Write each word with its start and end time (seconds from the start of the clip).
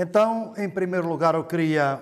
Então, 0.00 0.54
em 0.56 0.70
primeiro 0.70 1.08
lugar, 1.08 1.34
eu 1.34 1.42
queria 1.42 1.98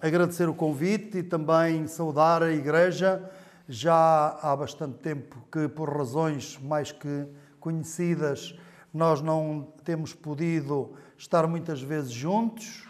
agradecer 0.00 0.48
o 0.48 0.54
convite 0.54 1.18
e 1.18 1.22
também 1.24 1.88
saudar 1.88 2.40
a 2.40 2.52
Igreja. 2.52 3.28
Já 3.68 4.38
há 4.40 4.54
bastante 4.54 4.98
tempo 4.98 5.42
que, 5.50 5.66
por 5.66 5.92
razões 5.92 6.56
mais 6.62 6.92
que 6.92 7.26
conhecidas, 7.58 8.54
nós 8.94 9.20
não 9.20 9.72
temos 9.82 10.14
podido 10.14 10.92
estar 11.18 11.48
muitas 11.48 11.82
vezes 11.82 12.12
juntos, 12.12 12.86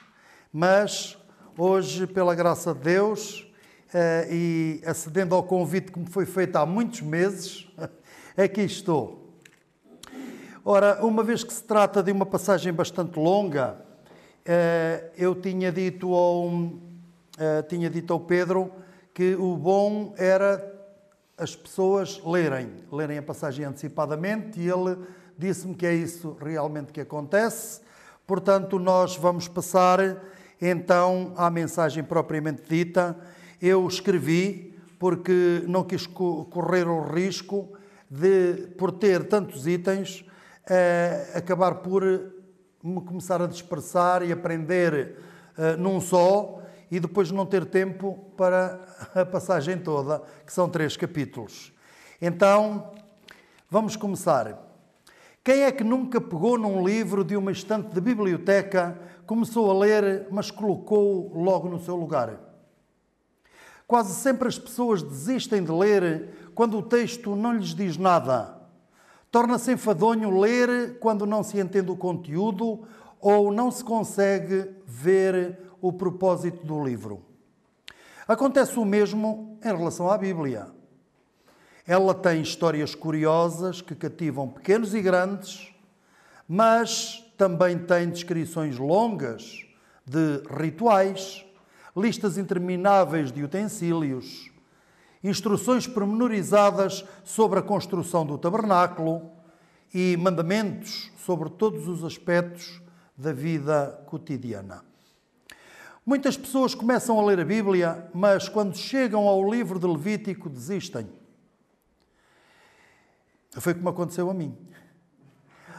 mas 0.52 1.16
hoje, 1.56 2.06
pela 2.06 2.34
graça 2.34 2.74
de 2.74 2.80
Deus 2.80 3.50
eh, 3.94 4.28
e 4.30 4.82
acedendo 4.84 5.34
ao 5.34 5.44
convite 5.44 5.90
que 5.90 5.98
me 5.98 6.10
foi 6.10 6.26
feito 6.26 6.56
há 6.56 6.66
muitos 6.66 7.00
meses, 7.00 7.66
aqui 8.36 8.60
estou. 8.60 9.32
Ora, 10.62 11.02
uma 11.02 11.24
vez 11.24 11.42
que 11.42 11.54
se 11.54 11.64
trata 11.64 12.02
de 12.02 12.12
uma 12.12 12.26
passagem 12.26 12.70
bastante 12.70 13.18
longa, 13.18 13.90
eu 15.16 15.34
tinha 15.34 15.70
dito 15.70 16.12
ao, 16.12 16.50
eh, 17.38 17.62
tinha 17.62 17.88
dito 17.88 18.12
ao 18.12 18.20
Pedro 18.20 18.72
que 19.14 19.34
o 19.34 19.56
bom 19.56 20.14
era 20.16 20.72
as 21.38 21.54
pessoas 21.54 22.20
lerem, 22.24 22.70
lerem 22.90 23.18
a 23.18 23.22
passagem 23.22 23.64
antecipadamente 23.64 24.60
e 24.60 24.68
ele 24.68 24.98
disse-me 25.38 25.74
que 25.74 25.86
é 25.86 25.94
isso 25.94 26.36
realmente 26.40 26.92
que 26.92 27.00
acontece. 27.00 27.80
Portanto, 28.26 28.78
nós 28.78 29.16
vamos 29.16 29.48
passar 29.48 29.98
então 30.60 31.32
à 31.36 31.50
mensagem 31.50 32.02
propriamente 32.02 32.62
dita. 32.68 33.16
Eu 33.60 33.86
escrevi 33.86 34.78
porque 34.98 35.64
não 35.66 35.84
quis 35.84 36.06
correr 36.06 36.86
o 36.86 37.02
risco 37.02 37.72
de, 38.10 38.68
por 38.76 38.92
ter 38.92 39.24
tantos 39.24 39.66
itens, 39.66 40.24
eh, 40.68 41.32
acabar 41.34 41.76
por 41.76 42.02
me 42.82 43.00
começar 43.00 43.40
a 43.40 43.46
dispersar 43.46 44.22
e 44.22 44.32
aprender 44.32 45.18
eh, 45.56 45.76
num 45.76 46.00
só 46.00 46.60
e 46.90 46.98
depois 46.98 47.30
não 47.30 47.46
ter 47.46 47.64
tempo 47.64 48.18
para 48.36 48.80
a 49.14 49.24
passagem 49.24 49.78
toda, 49.78 50.22
que 50.44 50.52
são 50.52 50.68
três 50.68 50.96
capítulos. 50.96 51.72
Então, 52.20 52.92
vamos 53.70 53.94
começar. 53.96 54.58
Quem 55.44 55.62
é 55.62 55.72
que 55.72 55.84
nunca 55.84 56.20
pegou 56.20 56.58
num 56.58 56.86
livro 56.86 57.24
de 57.24 57.36
uma 57.36 57.52
estante 57.52 57.92
de 57.92 58.00
biblioteca, 58.00 58.98
começou 59.26 59.70
a 59.70 59.78
ler, 59.78 60.26
mas 60.30 60.50
colocou 60.50 61.32
logo 61.34 61.68
no 61.68 61.80
seu 61.80 61.96
lugar? 61.96 62.38
Quase 63.86 64.14
sempre 64.14 64.48
as 64.48 64.58
pessoas 64.58 65.02
desistem 65.02 65.62
de 65.62 65.70
ler 65.70 66.50
quando 66.54 66.78
o 66.78 66.82
texto 66.82 67.34
não 67.36 67.54
lhes 67.54 67.74
diz 67.74 67.96
nada. 67.96 68.61
Torna-se 69.32 69.72
enfadonho 69.72 70.38
ler 70.38 70.98
quando 70.98 71.24
não 71.24 71.42
se 71.42 71.58
entende 71.58 71.90
o 71.90 71.96
conteúdo 71.96 72.82
ou 73.18 73.50
não 73.50 73.70
se 73.70 73.82
consegue 73.82 74.70
ver 74.86 75.58
o 75.80 75.90
propósito 75.90 76.66
do 76.66 76.84
livro. 76.84 77.24
Acontece 78.28 78.78
o 78.78 78.84
mesmo 78.84 79.58
em 79.64 79.74
relação 79.74 80.10
à 80.10 80.18
Bíblia. 80.18 80.66
Ela 81.86 82.12
tem 82.12 82.42
histórias 82.42 82.94
curiosas 82.94 83.80
que 83.80 83.94
cativam 83.94 84.50
pequenos 84.50 84.94
e 84.94 85.00
grandes, 85.00 85.74
mas 86.46 87.24
também 87.38 87.78
tem 87.78 88.10
descrições 88.10 88.76
longas 88.76 89.66
de 90.04 90.42
rituais, 90.60 91.42
listas 91.96 92.36
intermináveis 92.36 93.32
de 93.32 93.42
utensílios, 93.42 94.51
instruções 95.22 95.86
pormenorizadas 95.86 97.04
sobre 97.24 97.58
a 97.58 97.62
construção 97.62 98.26
do 98.26 98.36
tabernáculo 98.36 99.30
e 99.94 100.16
mandamentos 100.16 101.10
sobre 101.24 101.48
todos 101.50 101.86
os 101.86 102.02
aspectos 102.02 102.80
da 103.16 103.32
vida 103.32 104.02
cotidiana. 104.06 104.84
Muitas 106.04 106.36
pessoas 106.36 106.74
começam 106.74 107.20
a 107.20 107.24
ler 107.24 107.38
a 107.38 107.44
Bíblia, 107.44 108.10
mas 108.12 108.48
quando 108.48 108.76
chegam 108.76 109.28
ao 109.28 109.48
livro 109.48 109.78
de 109.78 109.86
Levítico 109.86 110.50
desistem. 110.50 111.08
Foi 113.52 113.74
como 113.74 113.88
aconteceu 113.88 114.28
a 114.28 114.34
mim. 114.34 114.56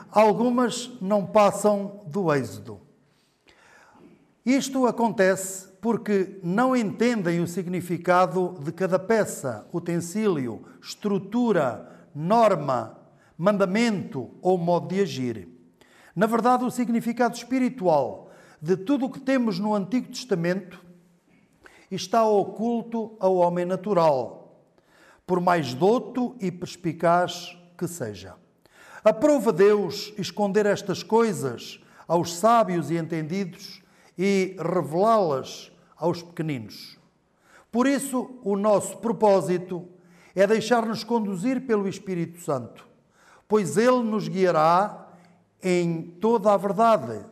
Algumas 0.09 0.91
não 1.01 1.25
passam 1.25 2.03
do 2.05 2.31
êxodo. 2.33 2.79
Isto 4.45 4.85
acontece 4.85 5.72
porque 5.83 6.39
não 6.41 6.73
entendem 6.73 7.41
o 7.41 7.47
significado 7.47 8.57
de 8.63 8.71
cada 8.71 8.97
peça, 8.97 9.67
utensílio, 9.73 10.63
estrutura, 10.81 12.07
norma, 12.15 12.97
mandamento 13.37 14.31
ou 14.41 14.57
modo 14.57 14.87
de 14.87 15.01
agir. 15.01 15.49
Na 16.15 16.25
verdade, 16.25 16.63
o 16.63 16.71
significado 16.71 17.35
espiritual 17.35 18.31
de 18.61 18.77
tudo 18.77 19.07
o 19.07 19.09
que 19.09 19.19
temos 19.19 19.59
no 19.59 19.75
Antigo 19.75 20.07
Testamento 20.07 20.79
está 21.91 22.23
oculto 22.23 23.17
ao 23.19 23.35
homem 23.35 23.65
natural, 23.65 24.63
por 25.27 25.41
mais 25.41 25.73
doto 25.73 26.33
e 26.39 26.49
perspicaz 26.49 27.57
que 27.77 27.89
seja. 27.89 28.35
Aprova 29.03 29.51
Deus 29.51 30.13
esconder 30.17 30.65
estas 30.65 31.03
coisas 31.03 31.81
aos 32.07 32.33
sábios 32.35 32.89
e 32.89 32.95
entendidos 32.95 33.83
e 34.17 34.55
revelá-las 34.57 35.72
aos 36.03 36.21
pequeninos. 36.21 36.99
Por 37.71 37.87
isso, 37.87 38.29
o 38.43 38.57
nosso 38.57 38.97
propósito 38.97 39.87
é 40.35 40.45
deixar-nos 40.45 41.01
conduzir 41.01 41.65
pelo 41.65 41.87
Espírito 41.87 42.41
Santo, 42.41 42.85
pois 43.47 43.77
Ele 43.77 44.03
nos 44.03 44.27
guiará 44.27 45.07
em 45.61 46.01
toda 46.19 46.53
a 46.53 46.57
verdade, 46.57 47.25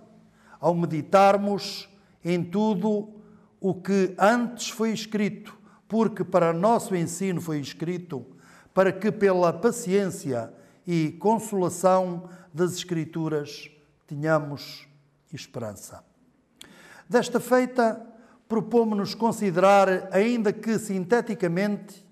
ao 0.57 0.73
meditarmos 0.73 1.89
em 2.23 2.41
tudo 2.45 3.09
o 3.59 3.73
que 3.73 4.15
antes 4.17 4.69
foi 4.69 4.93
escrito, 4.93 5.57
porque 5.85 6.23
para 6.23 6.53
nosso 6.53 6.95
ensino 6.95 7.41
foi 7.41 7.59
escrito 7.59 8.25
para 8.73 8.93
que, 8.93 9.11
pela 9.11 9.51
paciência 9.51 10.53
e 10.87 11.11
consolação 11.19 12.29
das 12.53 12.71
Escrituras, 12.71 13.69
tenhamos 14.07 14.87
esperança. 15.33 16.05
Desta 17.09 17.41
feita, 17.41 18.10
propomos-nos 18.51 19.15
considerar, 19.15 20.09
ainda 20.11 20.51
que 20.51 20.77
sinteticamente, 20.77 22.05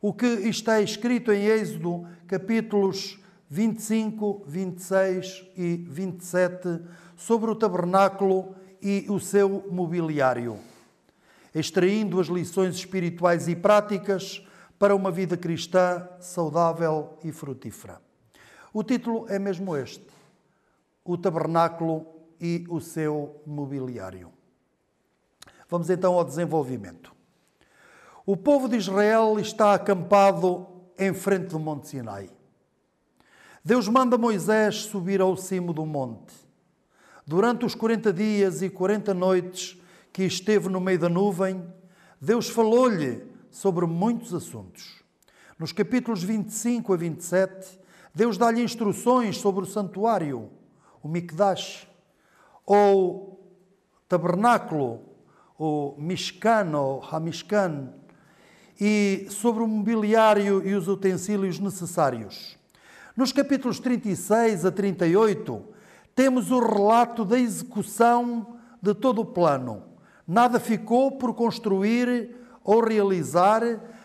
o 0.00 0.14
que 0.14 0.24
está 0.24 0.80
escrito 0.80 1.30
em 1.30 1.44
Êxodo, 1.44 2.06
capítulos 2.26 3.22
25, 3.50 4.44
26 4.46 5.44
e 5.54 5.76
27, 5.76 6.80
sobre 7.18 7.50
o 7.50 7.54
tabernáculo 7.54 8.54
e 8.80 9.04
o 9.10 9.20
seu 9.20 9.68
mobiliário, 9.70 10.58
extraindo 11.54 12.18
as 12.18 12.28
lições 12.28 12.74
espirituais 12.74 13.46
e 13.46 13.54
práticas 13.54 14.42
para 14.78 14.96
uma 14.96 15.10
vida 15.10 15.36
cristã 15.36 16.08
saudável 16.18 17.18
e 17.22 17.30
frutífera. 17.30 18.00
O 18.72 18.82
título 18.82 19.26
é 19.28 19.38
mesmo 19.38 19.76
este: 19.76 20.06
O 21.04 21.18
Tabernáculo 21.18 22.06
e 22.40 22.64
o 22.70 22.80
seu 22.80 23.42
mobiliário. 23.44 24.37
Vamos 25.68 25.90
então 25.90 26.14
ao 26.14 26.24
desenvolvimento. 26.24 27.12
O 28.24 28.36
povo 28.36 28.68
de 28.68 28.76
Israel 28.76 29.38
está 29.38 29.74
acampado 29.74 30.66
em 30.98 31.12
frente 31.12 31.48
do 31.48 31.58
Monte 31.58 31.88
Sinai. 31.88 32.30
Deus 33.64 33.86
manda 33.86 34.16
Moisés 34.16 34.84
subir 34.84 35.20
ao 35.20 35.36
cimo 35.36 35.72
do 35.72 35.84
monte. 35.84 36.32
Durante 37.26 37.66
os 37.66 37.74
40 37.74 38.12
dias 38.12 38.62
e 38.62 38.70
40 38.70 39.12
noites 39.12 39.78
que 40.10 40.24
esteve 40.24 40.70
no 40.70 40.80
meio 40.80 40.98
da 40.98 41.08
nuvem, 41.08 41.62
Deus 42.18 42.48
falou-lhe 42.48 43.22
sobre 43.50 43.84
muitos 43.84 44.32
assuntos. 44.32 45.02
Nos 45.58 45.72
capítulos 45.72 46.22
25 46.22 46.94
a 46.94 46.96
27, 46.96 47.78
Deus 48.14 48.38
dá-lhe 48.38 48.62
instruções 48.62 49.36
sobre 49.36 49.64
o 49.64 49.66
santuário, 49.66 50.50
o 51.02 51.08
Mikdash, 51.08 51.86
ou 52.64 53.54
tabernáculo, 54.08 55.07
o 55.58 55.94
Mishkan 55.98 56.76
ou 56.76 57.02
Hamishkan, 57.02 57.88
e 58.80 59.26
sobre 59.28 59.62
o 59.62 59.66
mobiliário 59.66 60.66
e 60.66 60.74
os 60.74 60.86
utensílios 60.86 61.58
necessários. 61.58 62.56
Nos 63.16 63.32
capítulos 63.32 63.80
36 63.80 64.64
a 64.64 64.70
38, 64.70 65.64
temos 66.14 66.52
o 66.52 66.60
relato 66.60 67.24
da 67.24 67.38
execução 67.38 68.58
de 68.80 68.94
todo 68.94 69.22
o 69.22 69.26
plano. 69.26 69.82
Nada 70.26 70.60
ficou 70.60 71.18
por 71.18 71.34
construir 71.34 72.36
ou 72.62 72.84
realizar 72.84 73.62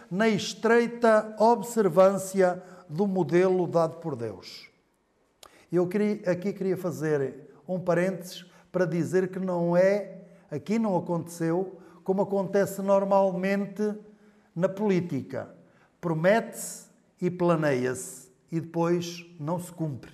na 0.10 0.28
estreita 0.28 1.36
observância 1.38 2.62
do 2.90 3.06
modelo 3.06 3.68
dado 3.68 3.98
por 3.98 4.16
Deus. 4.16 4.70
Eu 5.72 5.90
aqui 6.28 6.54
queria 6.54 6.78
fazer 6.78 7.50
um 7.68 7.80
parênteses 7.80 8.46
para 8.72 8.86
dizer 8.86 9.30
que 9.30 9.40
não 9.40 9.76
é, 9.76 10.23
aqui 10.54 10.78
não 10.78 10.96
aconteceu, 10.96 11.80
como 12.04 12.22
acontece 12.22 12.82
normalmente 12.82 13.96
na 14.56 14.70
política. 14.70 15.50
Promete-se 16.00 16.86
e 17.20 17.32
planeia-se 17.32 18.30
e 18.52 18.60
depois 18.62 19.26
não 19.40 19.60
se 19.60 19.72
cumpre. 19.72 20.14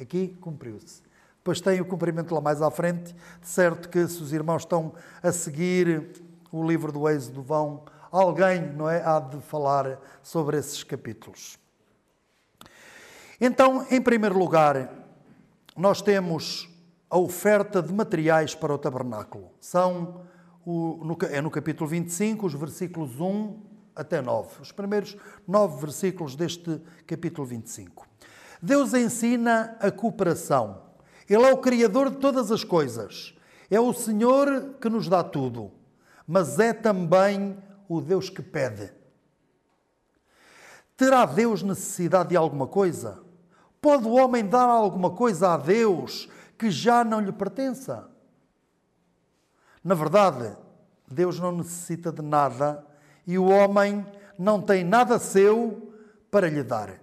Aqui 0.00 0.36
cumpriu-se. 0.40 1.02
Depois 1.36 1.60
tem 1.60 1.80
o 1.80 1.84
cumprimento 1.84 2.34
lá 2.34 2.40
mais 2.40 2.60
à 2.60 2.70
frente. 2.70 3.14
De 3.40 3.48
certo 3.48 3.88
que 3.88 4.06
se 4.08 4.22
os 4.22 4.32
irmãos 4.32 4.62
estão 4.62 4.92
a 5.22 5.30
seguir 5.30 6.22
o 6.50 6.66
livro 6.66 6.90
do 6.90 7.08
Êxodo, 7.08 7.42
vão, 7.42 7.84
alguém 8.10 8.72
não 8.72 8.88
é, 8.88 9.02
há 9.04 9.20
de 9.20 9.40
falar 9.40 10.00
sobre 10.22 10.56
esses 10.56 10.82
capítulos. 10.82 11.58
Então, 13.40 13.86
em 13.90 14.00
primeiro 14.00 14.38
lugar, 14.38 14.88
nós 15.76 16.00
temos 16.00 16.71
a 17.12 17.18
oferta 17.18 17.82
de 17.82 17.92
materiais 17.92 18.54
para 18.54 18.72
o 18.72 18.78
tabernáculo. 18.78 19.50
São, 19.60 20.22
o, 20.64 20.98
no, 21.04 21.18
é 21.30 21.42
no 21.42 21.50
capítulo 21.50 21.86
25, 21.86 22.46
os 22.46 22.54
versículos 22.54 23.20
1 23.20 23.60
até 23.94 24.22
9. 24.22 24.62
Os 24.62 24.72
primeiros 24.72 25.14
nove 25.46 25.78
versículos 25.78 26.34
deste 26.34 26.80
capítulo 27.06 27.46
25. 27.46 28.08
Deus 28.62 28.94
ensina 28.94 29.76
a 29.78 29.90
cooperação. 29.90 30.84
Ele 31.28 31.42
é 31.42 31.52
o 31.52 31.58
Criador 31.58 32.08
de 32.08 32.16
todas 32.16 32.50
as 32.50 32.64
coisas. 32.64 33.34
É 33.70 33.78
o 33.78 33.92
Senhor 33.92 34.76
que 34.80 34.88
nos 34.88 35.06
dá 35.06 35.22
tudo. 35.22 35.70
Mas 36.26 36.58
é 36.58 36.72
também 36.72 37.58
o 37.90 38.00
Deus 38.00 38.30
que 38.30 38.40
pede. 38.40 38.90
Terá 40.96 41.26
Deus 41.26 41.62
necessidade 41.62 42.30
de 42.30 42.36
alguma 42.38 42.66
coisa? 42.66 43.20
Pode 43.82 44.06
o 44.06 44.12
homem 44.12 44.46
dar 44.46 44.66
alguma 44.66 45.10
coisa 45.10 45.52
a 45.52 45.56
Deus 45.58 46.26
que 46.62 46.70
já 46.70 47.02
não 47.02 47.18
lhe 47.18 47.32
pertença? 47.32 48.08
Na 49.82 49.96
verdade, 49.96 50.56
Deus 51.10 51.40
não 51.40 51.50
necessita 51.50 52.12
de 52.12 52.22
nada 52.22 52.86
e 53.26 53.36
o 53.36 53.46
homem 53.46 54.06
não 54.38 54.62
tem 54.62 54.84
nada 54.84 55.18
seu 55.18 55.92
para 56.30 56.48
lhe 56.48 56.62
dar. 56.62 57.00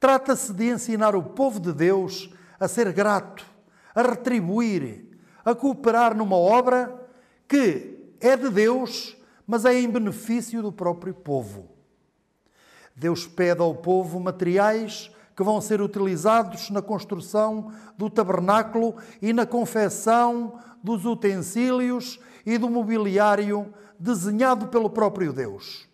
Trata-se 0.00 0.52
de 0.52 0.68
ensinar 0.68 1.14
o 1.14 1.22
povo 1.22 1.60
de 1.60 1.72
Deus 1.72 2.28
a 2.58 2.66
ser 2.66 2.92
grato, 2.92 3.46
a 3.94 4.02
retribuir, 4.02 5.16
a 5.44 5.54
cooperar 5.54 6.12
numa 6.12 6.36
obra 6.36 7.08
que 7.46 8.16
é 8.20 8.36
de 8.36 8.50
Deus, 8.50 9.16
mas 9.46 9.64
é 9.64 9.74
em 9.74 9.88
benefício 9.88 10.60
do 10.60 10.72
próprio 10.72 11.14
povo. 11.14 11.70
Deus 12.96 13.28
pede 13.28 13.60
ao 13.60 13.76
povo 13.76 14.18
materiais 14.18 15.08
que 15.36 15.42
vão 15.42 15.60
ser 15.60 15.82
utilizados 15.82 16.70
na 16.70 16.80
construção 16.80 17.70
do 17.98 18.08
tabernáculo 18.08 18.96
e 19.20 19.34
na 19.34 19.44
confecção 19.44 20.58
dos 20.82 21.04
utensílios 21.04 22.18
e 22.46 22.56
do 22.56 22.70
mobiliário 22.70 23.74
desenhado 23.98 24.68
pelo 24.68 24.88
próprio 24.88 25.34
Deus. 25.34 25.86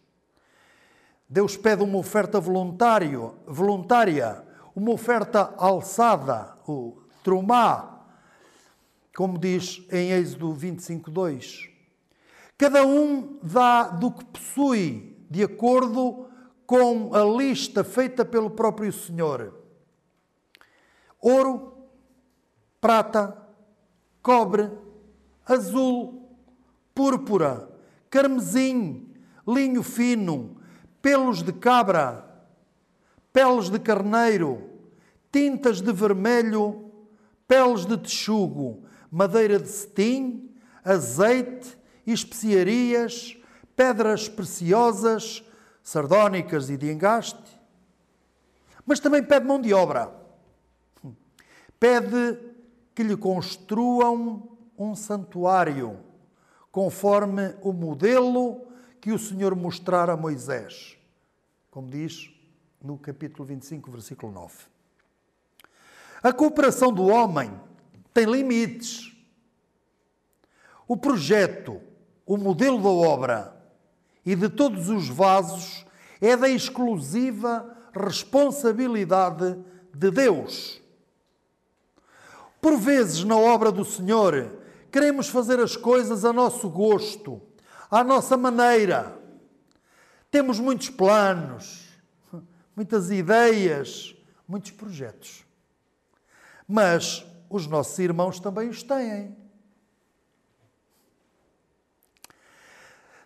Deus 1.28 1.56
pede 1.56 1.82
uma 1.82 1.98
oferta 1.98 2.38
voluntário, 2.38 3.34
voluntária, 3.44 4.44
uma 4.76 4.92
oferta 4.92 5.52
alçada, 5.56 6.56
o 6.68 7.02
trumá, 7.24 8.00
como 9.16 9.38
diz 9.38 9.84
em 9.90 10.12
Êxodo 10.12 10.52
25, 10.52 11.10
2. 11.10 11.68
Cada 12.56 12.86
um 12.86 13.38
dá 13.42 13.84
do 13.84 14.12
que 14.12 14.24
possui, 14.26 15.16
de 15.28 15.42
acordo 15.42 16.26
com 16.72 17.14
a 17.14 17.22
lista 17.22 17.84
feita 17.84 18.24
pelo 18.24 18.48
próprio 18.48 18.90
Senhor: 18.90 19.52
ouro, 21.20 21.74
prata, 22.80 23.46
cobre, 24.22 24.70
azul, 25.44 26.34
púrpura, 26.94 27.68
carmesim, 28.08 29.06
linho 29.46 29.82
fino, 29.82 30.62
pelos 31.02 31.42
de 31.42 31.52
cabra, 31.52 32.24
peles 33.34 33.68
de 33.68 33.78
carneiro, 33.78 34.70
tintas 35.30 35.82
de 35.82 35.92
vermelho, 35.92 36.90
peles 37.46 37.84
de 37.84 37.98
texugo, 37.98 38.84
madeira 39.10 39.58
de 39.58 39.68
cetim, 39.68 40.50
azeite, 40.82 41.76
especiarias, 42.06 43.36
pedras 43.76 44.26
preciosas, 44.26 45.44
sardónicas 45.82 46.70
e 46.70 46.76
de 46.76 46.90
engaste, 46.90 47.60
mas 48.86 49.00
também 49.00 49.22
pede 49.22 49.46
mão 49.46 49.60
de 49.60 49.72
obra. 49.72 50.12
Pede 51.78 52.38
que 52.94 53.02
lhe 53.02 53.16
construam 53.16 54.56
um 54.78 54.94
santuário, 54.94 55.98
conforme 56.70 57.54
o 57.62 57.72
modelo 57.72 58.66
que 59.00 59.12
o 59.12 59.18
Senhor 59.18 59.54
mostrara 59.54 60.12
a 60.12 60.16
Moisés, 60.16 60.96
como 61.70 61.88
diz 61.88 62.30
no 62.80 62.98
capítulo 62.98 63.44
25, 63.44 63.90
versículo 63.90 64.32
9. 64.32 64.54
A 66.22 66.32
cooperação 66.32 66.92
do 66.92 67.06
homem 67.06 67.52
tem 68.14 68.26
limites. 68.26 69.12
O 70.86 70.96
projeto, 70.96 71.80
o 72.24 72.36
modelo 72.36 72.80
da 72.80 72.88
obra, 72.88 73.61
e 74.24 74.34
de 74.36 74.48
todos 74.48 74.88
os 74.88 75.08
vasos 75.08 75.84
é 76.20 76.36
da 76.36 76.48
exclusiva 76.48 77.76
responsabilidade 77.92 79.58
de 79.94 80.10
Deus. 80.10 80.80
Por 82.60 82.78
vezes, 82.78 83.24
na 83.24 83.36
obra 83.36 83.72
do 83.72 83.84
Senhor, 83.84 84.52
queremos 84.90 85.28
fazer 85.28 85.58
as 85.58 85.76
coisas 85.76 86.24
a 86.24 86.32
nosso 86.32 86.70
gosto, 86.70 87.42
à 87.90 88.04
nossa 88.04 88.36
maneira. 88.36 89.18
Temos 90.30 90.60
muitos 90.60 90.88
planos, 90.88 91.88
muitas 92.76 93.10
ideias, 93.10 94.14
muitos 94.46 94.70
projetos. 94.70 95.44
Mas 96.66 97.26
os 97.50 97.66
nossos 97.66 97.98
irmãos 97.98 98.38
também 98.38 98.68
os 98.68 98.82
têm. 98.82 99.41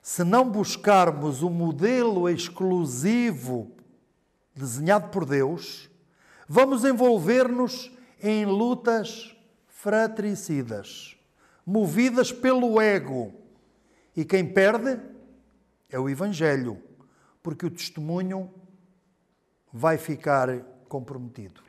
Se 0.06 0.22
não 0.22 0.48
buscarmos 0.48 1.42
o 1.42 1.50
modelo 1.50 2.28
exclusivo 2.28 3.72
desenhado 4.54 5.08
por 5.08 5.24
Deus, 5.24 5.90
vamos 6.48 6.84
envolver-nos 6.84 7.90
em 8.22 8.44
lutas 8.44 9.36
fratricidas, 9.66 11.16
movidas 11.66 12.30
pelo 12.30 12.80
ego. 12.80 13.34
E 14.16 14.24
quem 14.24 14.46
perde 14.46 15.00
é 15.90 15.98
o 15.98 16.08
Evangelho, 16.08 16.80
porque 17.42 17.66
o 17.66 17.70
testemunho 17.70 18.54
vai 19.72 19.98
ficar 19.98 20.60
comprometido. 20.88 21.60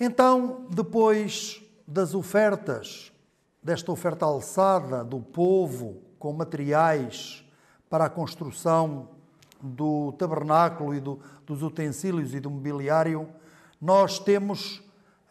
Então, 0.00 0.66
depois 0.70 1.62
das 1.86 2.14
ofertas 2.14 3.12
desta 3.64 3.90
oferta 3.90 4.26
alçada 4.26 5.02
do 5.02 5.20
povo 5.20 6.02
com 6.18 6.34
materiais 6.34 7.42
para 7.88 8.04
a 8.04 8.10
construção 8.10 9.08
do 9.58 10.12
tabernáculo 10.12 10.94
e 10.94 11.00
do, 11.00 11.18
dos 11.46 11.62
utensílios 11.62 12.34
e 12.34 12.40
do 12.40 12.50
mobiliário, 12.50 13.26
nós 13.80 14.18
temos 14.18 14.82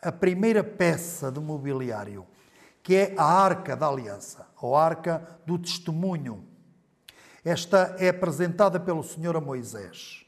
a 0.02 0.12
primeira 0.12 0.64
peça 0.64 1.32
de 1.32 1.40
mobiliário, 1.40 2.26
que 2.82 2.96
é 2.96 3.14
a 3.16 3.24
Arca 3.24 3.76
da 3.76 3.88
Aliança, 3.88 4.48
ou 4.60 4.76
Arca 4.76 5.40
do 5.46 5.60
Testemunho. 5.60 6.44
Esta 7.46 7.96
é 8.00 8.10
apresentada 8.10 8.80
pelo 8.80 9.04
Senhor 9.04 9.36
a 9.36 9.42
Moisés. 9.42 10.26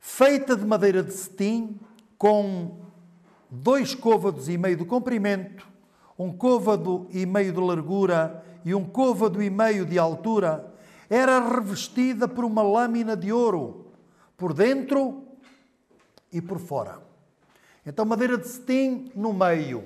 Feita 0.00 0.56
de 0.56 0.64
madeira 0.64 1.02
de 1.02 1.12
cetim, 1.12 1.78
com 2.18 2.80
dois 3.48 3.94
côvados 3.94 4.48
e 4.48 4.58
meio 4.58 4.76
de 4.76 4.84
comprimento, 4.84 5.73
um 6.18 6.32
côvado 6.32 7.06
e 7.10 7.26
meio 7.26 7.52
de 7.52 7.60
largura 7.60 8.44
e 8.64 8.74
um 8.74 8.84
côvado 8.84 9.42
e 9.42 9.50
meio 9.50 9.84
de 9.84 9.98
altura, 9.98 10.72
era 11.10 11.38
revestida 11.40 12.26
por 12.26 12.44
uma 12.44 12.62
lâmina 12.62 13.16
de 13.16 13.32
ouro, 13.32 13.92
por 14.36 14.52
dentro 14.52 15.22
e 16.32 16.40
por 16.40 16.58
fora. 16.58 17.00
Então, 17.86 18.04
madeira 18.04 18.38
de 18.38 18.48
cetim 18.48 19.10
no 19.14 19.32
meio. 19.32 19.84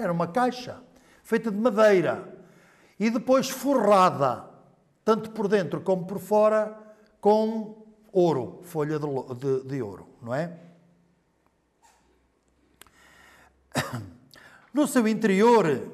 Era 0.00 0.12
uma 0.12 0.28
caixa 0.28 0.80
feita 1.22 1.50
de 1.50 1.58
madeira 1.58 2.32
e 2.98 3.10
depois 3.10 3.50
forrada, 3.50 4.48
tanto 5.04 5.30
por 5.32 5.48
dentro 5.48 5.80
como 5.80 6.06
por 6.06 6.18
fora, 6.18 6.78
com 7.20 7.84
ouro, 8.12 8.60
folha 8.62 8.98
de, 8.98 9.06
de, 9.34 9.64
de 9.64 9.82
ouro, 9.82 10.06
não 10.22 10.32
é? 10.34 10.56
No 14.76 14.86
seu 14.86 15.08
interior 15.08 15.90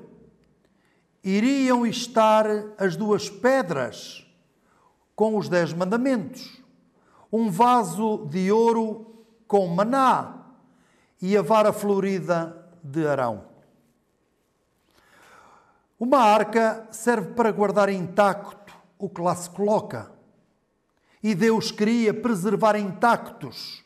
iriam 1.22 1.86
estar 1.86 2.44
as 2.76 2.96
duas 2.96 3.30
pedras 3.30 4.26
com 5.14 5.36
os 5.38 5.48
dez 5.48 5.72
mandamentos, 5.72 6.60
um 7.32 7.48
vaso 7.48 8.26
de 8.28 8.50
ouro 8.50 9.24
com 9.46 9.68
maná 9.68 10.48
e 11.20 11.36
a 11.36 11.42
vara 11.42 11.72
florida 11.72 12.68
de 12.82 13.06
Arão. 13.06 13.44
Uma 15.96 16.18
arca 16.18 16.88
serve 16.90 17.34
para 17.34 17.52
guardar 17.52 17.88
intacto 17.88 18.76
o 18.98 19.08
que 19.08 19.20
lá 19.20 19.36
se 19.36 19.48
coloca. 19.48 20.10
e 21.22 21.36
Deus 21.36 21.70
queria 21.70 22.12
preservar 22.12 22.74
intactos 22.74 23.84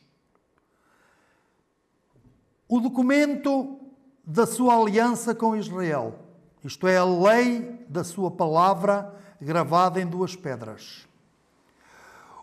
o 2.66 2.80
documento 2.80 3.85
da 4.26 4.44
sua 4.44 4.76
aliança 4.76 5.32
com 5.32 5.54
Israel, 5.54 6.18
isto 6.64 6.88
é, 6.88 6.96
a 6.96 7.04
lei 7.04 7.86
da 7.88 8.02
sua 8.02 8.28
palavra 8.28 9.14
gravada 9.40 10.00
em 10.00 10.06
duas 10.06 10.34
pedras. 10.34 11.06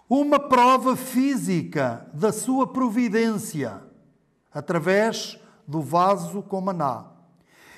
Uma 0.07 0.39
prova 0.39 0.95
física 0.95 2.07
da 2.13 2.31
sua 2.31 2.65
providência, 2.65 3.81
através 4.53 5.37
do 5.67 5.81
vaso 5.81 6.41
com 6.41 6.61
maná. 6.61 7.07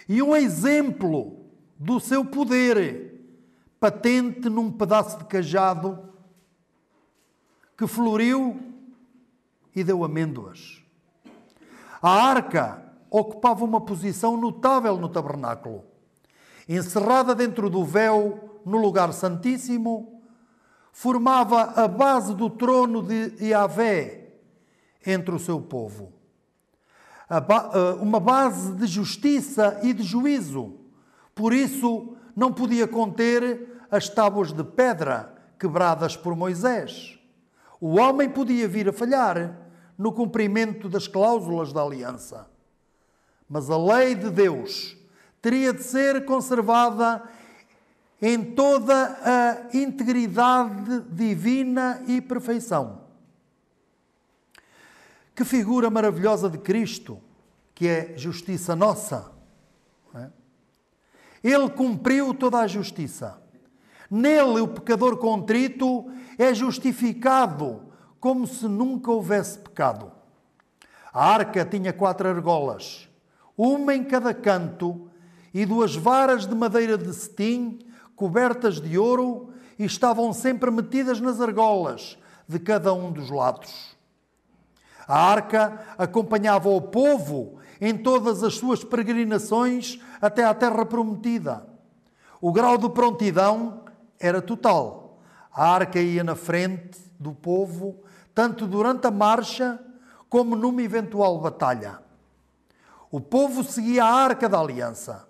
E 0.07 0.21
um 0.21 0.35
exemplo 0.35 1.45
do 1.79 1.99
seu 1.99 2.23
poder, 2.23 3.27
patente 3.79 4.49
num 4.49 4.71
pedaço 4.71 5.17
de 5.17 5.25
cajado 5.25 6.09
que 7.75 7.87
floriu 7.87 8.59
e 9.75 9.83
deu 9.83 10.03
amêndoas. 10.03 10.83
A 12.01 12.09
arca 12.09 12.84
ocupava 13.19 13.63
uma 13.63 13.79
posição 13.79 14.35
notável 14.35 14.97
no 14.97 15.07
tabernáculo. 15.07 15.83
Encerrada 16.67 17.33
dentro 17.33 17.69
do 17.69 17.85
véu, 17.85 18.59
no 18.65 18.77
lugar 18.77 19.13
santíssimo, 19.13 20.21
formava 20.91 21.61
a 21.61 21.87
base 21.87 22.33
do 22.33 22.49
trono 22.49 23.01
de 23.01 23.45
Yahvé 23.45 24.33
entre 25.05 25.33
o 25.33 25.39
seu 25.39 25.61
povo. 25.61 26.11
Eh, 27.29 27.93
uma 28.01 28.19
base 28.19 28.73
de 28.73 28.85
justiça 28.85 29.79
e 29.83 29.93
de 29.93 30.03
juízo. 30.03 30.73
Por 31.33 31.53
isso, 31.53 32.15
não 32.35 32.51
podia 32.51 32.87
conter 32.87 33.79
as 33.89 34.09
tábuas 34.09 34.51
de 34.51 34.63
pedra 34.63 35.33
quebradas 35.57 36.17
por 36.17 36.35
Moisés. 36.35 37.17
O 37.79 37.97
homem 37.97 38.29
podia 38.29 38.67
vir 38.67 38.89
a 38.89 38.93
falhar 38.93 39.57
no 39.97 40.11
cumprimento 40.11 40.89
das 40.89 41.07
cláusulas 41.07 41.71
da 41.71 41.81
aliança. 41.81 42.54
Mas 43.49 43.69
a 43.69 43.77
lei 43.77 44.15
de 44.15 44.29
Deus 44.29 44.97
teria 45.41 45.71
de 45.73 45.83
ser 45.83 46.25
conservada 46.25 47.23
em 48.21 48.43
toda 48.43 48.93
a 48.95 49.77
integridade 49.77 51.01
divina 51.11 52.01
e 52.07 52.21
perfeição. 52.21 53.01
Que 55.35 55.43
figura 55.43 55.89
maravilhosa 55.89 56.49
de 56.49 56.57
Cristo, 56.57 57.21
que 57.73 57.87
é 57.87 58.17
justiça 58.17 58.75
nossa. 58.75 59.31
É? 60.15 60.29
Ele 61.43 61.69
cumpriu 61.69 62.33
toda 62.33 62.59
a 62.59 62.67
justiça. 62.67 63.39
Nele, 64.09 64.61
o 64.61 64.67
pecador 64.67 65.17
contrito 65.17 66.09
é 66.37 66.53
justificado 66.53 67.91
como 68.19 68.47
se 68.47 68.67
nunca 68.67 69.11
houvesse 69.11 69.59
pecado. 69.59 70.11
A 71.13 71.33
arca 71.33 71.65
tinha 71.65 71.91
quatro 71.91 72.27
argolas, 72.27 73.04
uma 73.57 73.93
em 73.93 74.03
cada 74.03 74.33
canto, 74.33 75.09
e 75.53 75.65
duas 75.65 75.95
varas 75.95 76.45
de 76.45 76.53
madeira 76.53 76.97
de 76.97 77.13
cetim 77.13 77.79
cobertas 78.15 78.79
de 78.79 78.97
ouro, 78.97 79.49
e 79.77 79.83
estavam 79.83 80.31
sempre 80.31 80.71
metidas 80.71 81.19
nas 81.19 81.41
argolas 81.41 82.17
de 82.47 82.59
cada 82.59 82.93
um 82.93 83.11
dos 83.11 83.29
lados. 83.29 83.95
A 85.07 85.19
arca 85.19 85.85
acompanhava 85.97 86.69
o 86.69 86.81
povo 86.81 87.59
em 87.79 87.95
todas 87.95 88.43
as 88.43 88.55
suas 88.55 88.83
peregrinações 88.83 89.99
até 90.21 90.43
à 90.43 90.53
terra 90.53 90.85
prometida. 90.85 91.67
O 92.41 92.51
grau 92.51 92.77
de 92.77 92.89
prontidão 92.89 93.81
era 94.19 94.41
total. 94.41 95.19
A 95.53 95.69
arca 95.69 95.99
ia 95.99 96.23
na 96.23 96.35
frente 96.35 96.99
do 97.19 97.33
povo 97.33 98.03
tanto 98.33 98.67
durante 98.67 99.07
a 99.07 99.11
marcha 99.11 99.79
como 100.27 100.55
numa 100.55 100.81
eventual 100.81 101.39
batalha. 101.39 102.04
O 103.15 103.21
povo 103.21 103.63
seguia 103.63 104.03
a 104.03 104.13
arca 104.13 104.49
da 104.49 104.59
aliança. 104.59 105.25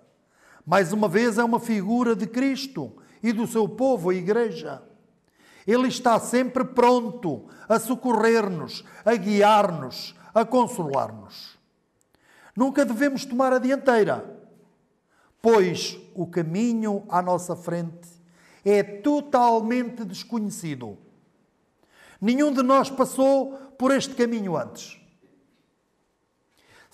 Mais 0.66 0.92
uma 0.92 1.08
vez, 1.08 1.38
é 1.38 1.44
uma 1.44 1.60
figura 1.60 2.16
de 2.16 2.26
Cristo 2.26 2.92
e 3.22 3.32
do 3.32 3.46
seu 3.46 3.68
povo, 3.68 4.10
a 4.10 4.14
Igreja. 4.16 4.82
Ele 5.64 5.86
está 5.86 6.18
sempre 6.18 6.64
pronto 6.64 7.44
a 7.68 7.78
socorrer-nos, 7.78 8.84
a 9.04 9.14
guiar-nos, 9.14 10.16
a 10.34 10.44
consolar-nos. 10.44 11.56
Nunca 12.56 12.84
devemos 12.84 13.24
tomar 13.24 13.52
a 13.52 13.60
dianteira, 13.60 14.36
pois 15.40 15.96
o 16.12 16.26
caminho 16.26 17.04
à 17.08 17.22
nossa 17.22 17.54
frente 17.54 18.08
é 18.64 18.82
totalmente 18.82 20.04
desconhecido. 20.04 20.98
Nenhum 22.20 22.52
de 22.52 22.64
nós 22.64 22.90
passou 22.90 23.52
por 23.78 23.92
este 23.92 24.16
caminho 24.16 24.56
antes. 24.56 25.05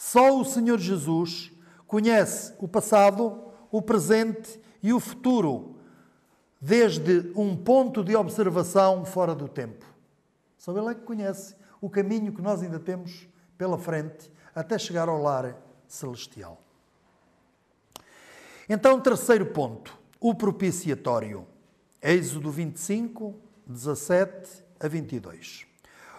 Só 0.04 0.36
o 0.36 0.44
Senhor 0.44 0.80
Jesus 0.80 1.52
conhece 1.86 2.52
o 2.58 2.66
passado, 2.66 3.40
o 3.70 3.80
presente 3.80 4.60
e 4.82 4.92
o 4.92 4.98
futuro, 4.98 5.76
desde 6.60 7.32
um 7.36 7.56
ponto 7.56 8.02
de 8.02 8.16
observação 8.16 9.04
fora 9.04 9.32
do 9.32 9.48
tempo. 9.48 9.86
Só 10.58 10.76
Ele 10.76 10.88
é 10.88 10.94
que 10.96 11.02
conhece 11.02 11.54
o 11.80 11.88
caminho 11.88 12.32
que 12.32 12.42
nós 12.42 12.64
ainda 12.64 12.80
temos 12.80 13.28
pela 13.56 13.78
frente 13.78 14.28
até 14.52 14.76
chegar 14.76 15.08
ao 15.08 15.22
lar 15.22 15.56
celestial. 15.86 16.60
Então, 18.68 19.00
terceiro 19.00 19.46
ponto, 19.46 19.96
o 20.20 20.34
propiciatório. 20.34 21.46
Êxodo 22.02 22.50
25, 22.50 23.36
17 23.64 24.64
a 24.80 24.88
22. 24.88 25.64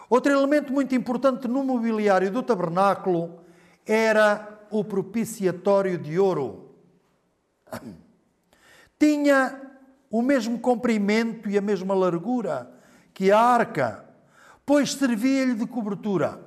Outro 0.10 0.32
elemento 0.32 0.72
muito 0.72 0.96
importante 0.96 1.50
no 1.50 1.66
mobiliário 1.66 2.32
do 2.32 2.42
tabernáculo 2.42 3.42
era 3.86 4.66
o 4.70 4.84
propiciatório 4.84 5.98
de 5.98 6.18
ouro. 6.18 6.75
Tinha 9.00 9.60
o 10.10 10.22
mesmo 10.22 10.60
comprimento 10.60 11.50
e 11.50 11.58
a 11.58 11.62
mesma 11.62 11.94
largura 11.94 12.72
que 13.13 13.32
a 13.32 13.40
arca, 13.40 14.06
pois 14.66 14.94
servia-lhe 14.94 15.56
de 15.56 15.66
cobertura. 15.66 16.40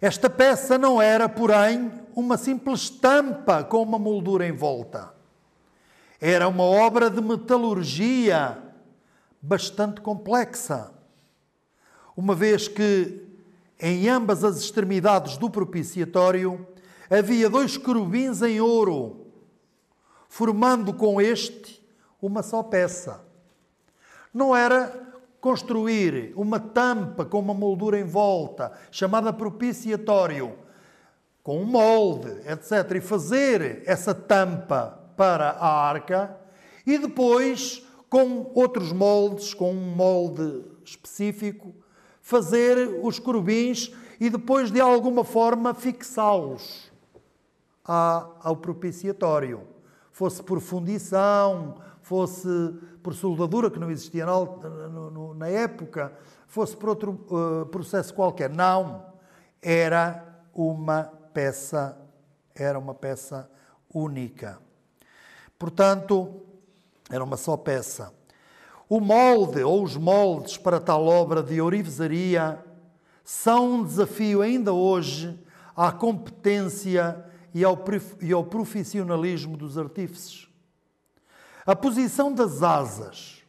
Esta 0.00 0.28
peça 0.28 0.76
não 0.76 1.00
era, 1.00 1.28
porém, 1.28 1.90
uma 2.14 2.36
simples 2.36 2.82
estampa 2.82 3.64
com 3.64 3.82
uma 3.82 3.98
moldura 3.98 4.46
em 4.46 4.52
volta. 4.52 5.14
Era 6.20 6.48
uma 6.48 6.64
obra 6.64 7.10
de 7.10 7.20
metalurgia 7.20 8.58
bastante 9.40 10.00
complexa, 10.00 10.92
uma 12.16 12.34
vez 12.34 12.68
que 12.68 13.23
em 13.86 14.08
ambas 14.08 14.42
as 14.42 14.56
extremidades 14.56 15.36
do 15.36 15.50
propiciatório 15.50 16.66
havia 17.10 17.50
dois 17.50 17.76
querubins 17.76 18.40
em 18.40 18.58
ouro, 18.58 19.26
formando 20.26 20.94
com 20.94 21.20
este 21.20 21.86
uma 22.20 22.42
só 22.42 22.62
peça. 22.62 23.22
Não 24.32 24.56
era 24.56 25.12
construir 25.38 26.32
uma 26.34 26.58
tampa 26.58 27.26
com 27.26 27.38
uma 27.38 27.52
moldura 27.52 28.00
em 28.00 28.04
volta, 28.04 28.72
chamada 28.90 29.34
propiciatório, 29.34 30.54
com 31.42 31.60
um 31.60 31.66
molde, 31.66 32.30
etc., 32.48 32.90
e 32.96 33.00
fazer 33.02 33.82
essa 33.84 34.14
tampa 34.14 34.98
para 35.14 35.50
a 35.50 35.68
arca 35.68 36.34
e 36.86 36.96
depois 36.96 37.86
com 38.08 38.50
outros 38.54 38.92
moldes, 38.92 39.52
com 39.52 39.70
um 39.70 39.94
molde 39.94 40.64
específico, 40.82 41.83
fazer 42.24 43.00
os 43.02 43.18
querubins 43.18 43.92
e 44.18 44.30
depois 44.30 44.70
de 44.70 44.80
alguma 44.80 45.22
forma 45.22 45.74
fixá-los 45.74 46.90
ao 47.84 48.56
propiciatório. 48.56 49.60
Fosse 50.10 50.42
por 50.42 50.58
fundição, 50.58 51.74
fosse 52.00 52.48
por 53.02 53.12
soldadura, 53.12 53.70
que 53.70 53.78
não 53.78 53.90
existia 53.90 54.24
na, 54.24 55.48
época, 55.48 56.14
fosse 56.46 56.74
por 56.74 56.88
outro 56.88 57.26
uh, 57.28 57.66
processo 57.66 58.14
qualquer. 58.14 58.48
Não. 58.48 59.04
Era 59.60 60.24
uma 60.54 61.04
peça, 61.34 61.94
era 62.54 62.78
uma 62.78 62.94
peça 62.94 63.50
única. 63.92 64.58
Portanto, 65.58 66.40
era 67.10 67.22
uma 67.22 67.36
só 67.36 67.54
peça. 67.54 68.14
O 68.88 69.00
molde 69.00 69.62
ou 69.62 69.82
os 69.82 69.96
moldes 69.96 70.58
para 70.58 70.80
tal 70.80 71.06
obra 71.06 71.42
de 71.42 71.60
ourivesaria 71.60 72.62
são 73.24 73.76
um 73.76 73.84
desafio 73.84 74.42
ainda 74.42 74.72
hoje 74.72 75.38
à 75.74 75.90
competência 75.90 77.24
e 77.54 77.64
ao, 77.64 77.78
e 78.20 78.32
ao 78.32 78.44
profissionalismo 78.44 79.56
dos 79.56 79.78
artífices. 79.78 80.48
A 81.64 81.74
posição 81.74 82.32
das 82.32 82.62
asas 82.62 83.42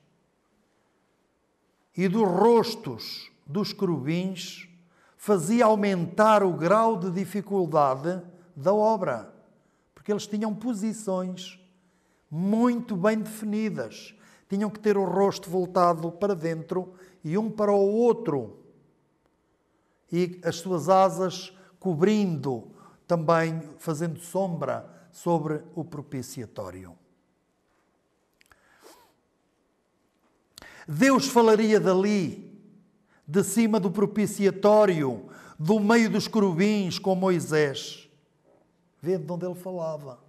e 1.97 2.07
dos 2.07 2.27
rostos 2.27 3.29
dos 3.45 3.73
querubins 3.73 4.69
fazia 5.17 5.65
aumentar 5.65 6.43
o 6.43 6.53
grau 6.53 6.97
de 6.97 7.11
dificuldade 7.11 8.21
da 8.55 8.73
obra, 8.73 9.33
porque 9.93 10.11
eles 10.11 10.27
tinham 10.27 10.53
posições 10.53 11.59
muito 12.29 12.95
bem 12.95 13.19
definidas, 13.19 14.13
Tinham 14.47 14.69
que 14.69 14.79
ter 14.79 14.97
o 14.97 15.05
rosto 15.05 15.49
voltado 15.49 16.11
para 16.11 16.35
dentro 16.35 16.93
e 17.23 17.37
um 17.37 17.49
para 17.49 17.71
o 17.71 17.91
outro. 17.91 18.59
E 20.11 20.39
as 20.43 20.57
suas 20.57 20.87
asas 20.87 21.51
cobrindo, 21.79 22.71
também 23.07 23.61
fazendo 23.77 24.19
sombra 24.19 24.89
sobre 25.11 25.63
o 25.75 25.83
propiciatório. 25.83 26.97
Deus 30.87 31.27
falaria 31.27 31.79
dali, 31.79 32.61
de 33.27 33.43
cima 33.43 33.79
do 33.79 33.89
propiciatório, 33.89 35.29
do 35.57 35.79
meio 35.79 36.09
dos 36.09 36.27
querubins 36.27 36.99
com 36.99 37.15
Moisés. 37.15 38.07
Vê 39.01 39.17
de 39.17 39.31
onde 39.31 39.45
ele 39.45 39.55
falava. 39.55 40.19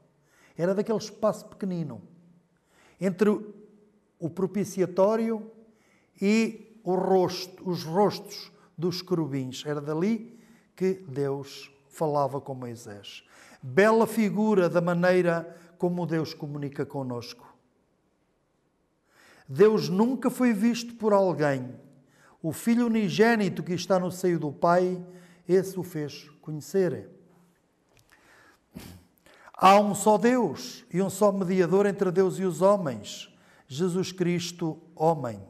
Era 0.57 0.75
daquele 0.75 0.99
espaço 0.99 1.45
pequenino 1.47 2.01
entre 3.01 3.31
o 4.19 4.31
propiciatório 4.31 5.51
e 6.21 6.81
rosto, 6.85 7.69
os 7.69 7.83
rostos 7.83 8.53
dos 8.77 9.03
querubins. 9.03 9.65
Era 9.67 9.81
dali 9.81 10.39
que 10.75 10.95
Deus 11.09 11.71
falava 11.89 12.41
com 12.41 12.55
Moisés. 12.55 13.25
Bela 13.63 14.07
figura 14.07 14.69
da 14.69 14.81
maneira 14.81 15.57
como 15.79 16.07
Deus 16.07 16.35
comunica 16.35 16.85
conosco. 16.85 17.47
Deus 19.49 19.89
nunca 19.89 20.29
foi 20.29 20.53
visto 20.53 20.95
por 20.95 21.13
alguém. 21.13 21.75
O 22.43 22.53
Filho 22.53 22.87
unigênito 22.87 23.63
que 23.63 23.73
está 23.73 23.99
no 23.99 24.11
seio 24.11 24.39
do 24.39 24.53
Pai, 24.53 25.05
esse 25.49 25.79
o 25.79 25.83
fez 25.83 26.29
conhecer. 26.41 27.09
Há 29.53 29.81
um 29.81 29.95
só 29.95 30.19
Deus 30.19 30.85
e 30.93 31.01
um 31.01 31.09
só 31.09 31.33
mediador 31.33 31.87
entre 31.87 32.11
Deus 32.11 32.39
e 32.39 32.45
os 32.45 32.61
homens, 32.61 33.35
Jesus 33.69 34.13
Cristo, 34.13 34.79
homem. 34.95 35.41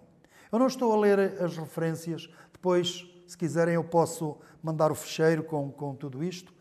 Eu 0.50 0.58
não 0.58 0.66
estou 0.66 0.92
a 0.92 0.96
ler 0.96 1.42
as 1.42 1.56
referências, 1.56 2.28
depois, 2.52 3.06
se 3.26 3.36
quiserem, 3.36 3.74
eu 3.74 3.84
posso 3.84 4.38
mandar 4.62 4.90
o 4.90 4.94
fecheiro 4.94 5.42
com, 5.42 5.70
com 5.70 5.94
tudo 5.94 6.24
isto 6.24 6.52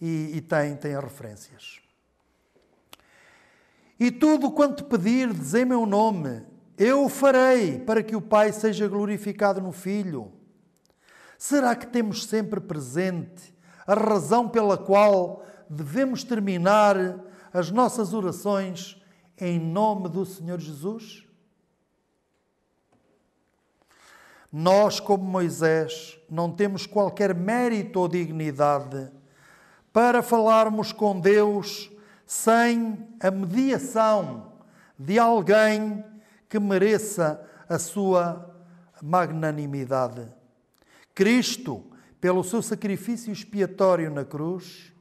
e, 0.00 0.30
e 0.34 0.40
tem, 0.40 0.76
tem 0.76 0.94
as 0.94 1.04
referências. 1.04 1.80
E 3.98 4.10
tudo 4.10 4.50
quanto 4.50 4.84
pedirdes 4.84 5.54
em 5.54 5.64
meu 5.64 5.86
nome, 5.86 6.42
eu 6.76 7.04
o 7.04 7.08
farei 7.08 7.78
para 7.78 8.02
que 8.02 8.16
o 8.16 8.20
Pai 8.20 8.52
seja 8.52 8.88
glorificado 8.88 9.60
no 9.60 9.70
Filho. 9.70 10.32
Será 11.38 11.76
que 11.76 11.86
temos 11.86 12.26
sempre 12.26 12.60
presente 12.60 13.54
a 13.86 13.94
razão 13.94 14.48
pela 14.48 14.78
qual 14.78 15.44
devemos 15.68 16.24
terminar 16.24 16.96
as 17.52 17.70
nossas 17.70 18.14
orações 18.14 19.01
em 19.46 19.58
nome 19.58 20.08
do 20.08 20.24
Senhor 20.24 20.60
Jesus? 20.60 21.26
Nós, 24.52 25.00
como 25.00 25.24
Moisés, 25.24 26.18
não 26.30 26.52
temos 26.52 26.86
qualquer 26.86 27.34
mérito 27.34 27.98
ou 27.98 28.06
dignidade 28.06 29.10
para 29.92 30.22
falarmos 30.22 30.92
com 30.92 31.18
Deus 31.18 31.90
sem 32.24 33.08
a 33.20 33.30
mediação 33.30 34.52
de 34.98 35.18
alguém 35.18 36.04
que 36.48 36.60
mereça 36.60 37.44
a 37.68 37.78
sua 37.78 38.54
magnanimidade. 39.02 40.28
Cristo, 41.14 41.84
pelo 42.20 42.44
seu 42.44 42.62
sacrifício 42.62 43.32
expiatório 43.32 44.10
na 44.10 44.24
cruz, 44.24 44.92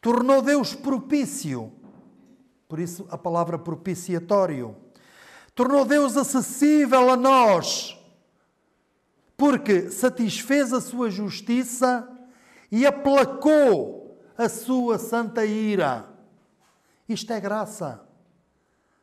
tornou 0.00 0.40
Deus 0.40 0.74
propício, 0.74 1.72
por 2.72 2.80
isso 2.80 3.06
a 3.10 3.18
palavra 3.18 3.58
propiciatório, 3.58 4.74
tornou 5.54 5.84
Deus 5.84 6.16
acessível 6.16 7.10
a 7.10 7.16
nós, 7.18 8.02
porque 9.36 9.90
satisfez 9.90 10.72
a 10.72 10.80
sua 10.80 11.10
justiça 11.10 12.08
e 12.70 12.86
aplacou 12.86 14.18
a 14.38 14.48
sua 14.48 14.98
santa 14.98 15.44
ira. 15.44 16.08
Isto 17.06 17.34
é 17.34 17.40
graça 17.40 18.02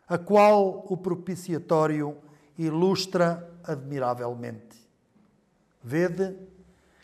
a 0.08 0.18
qual 0.18 0.84
o 0.90 0.98
propiciatório 0.98 2.18
ilustra 2.58 3.54
admiravelmente. 3.64 4.80
Vede 5.84 6.36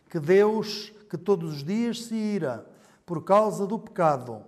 que 0.10 0.20
Deus, 0.20 0.92
que 1.12 1.16
todos 1.16 1.58
os 1.58 1.64
dias 1.64 2.06
se 2.06 2.16
ira 2.16 2.66
por 3.06 3.24
causa 3.24 3.68
do 3.68 3.78
pecado, 3.78 4.44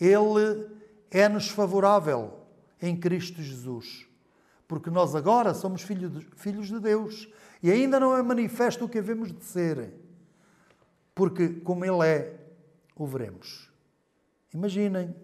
Ele 0.00 0.77
é-nos 1.10 1.48
favorável 1.48 2.40
em 2.80 2.96
Cristo 2.96 3.42
Jesus. 3.42 4.06
Porque 4.66 4.90
nós 4.90 5.14
agora 5.14 5.54
somos 5.54 5.82
filhos 5.82 6.68
de 6.68 6.80
Deus 6.80 7.28
e 7.62 7.70
ainda 7.70 7.98
não 7.98 8.16
é 8.16 8.22
manifesto 8.22 8.84
o 8.84 8.88
que 8.88 8.98
havemos 8.98 9.32
de 9.32 9.44
ser. 9.44 9.94
Porque, 11.14 11.48
como 11.60 11.84
Ele 11.84 12.06
é, 12.06 12.38
o 12.94 13.06
veremos. 13.06 13.70
Imaginem 14.52 15.14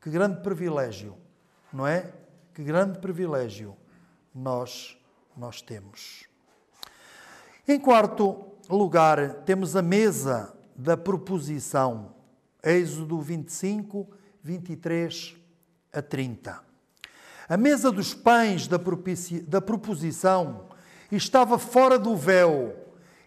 que 0.00 0.10
grande 0.10 0.40
privilégio 0.42 1.16
não 1.72 1.86
é? 1.86 2.12
Que 2.54 2.62
grande 2.62 2.98
privilégio 2.98 3.76
nós, 4.34 4.98
nós 5.36 5.62
temos. 5.62 6.24
Em 7.66 7.78
quarto 7.78 8.44
lugar, 8.68 9.42
temos 9.44 9.76
a 9.76 9.82
mesa 9.82 10.54
da 10.74 10.96
proposição, 10.96 12.14
Êxodo 12.62 13.20
25, 13.20 14.08
23 14.42 15.36
a 15.92 16.00
30. 16.00 16.60
A 17.48 17.56
mesa 17.56 17.90
dos 17.90 18.14
pães 18.14 18.66
da, 18.66 18.78
da 19.46 19.60
proposição 19.60 20.66
estava 21.10 21.58
fora 21.58 21.98
do 21.98 22.16
véu 22.16 22.74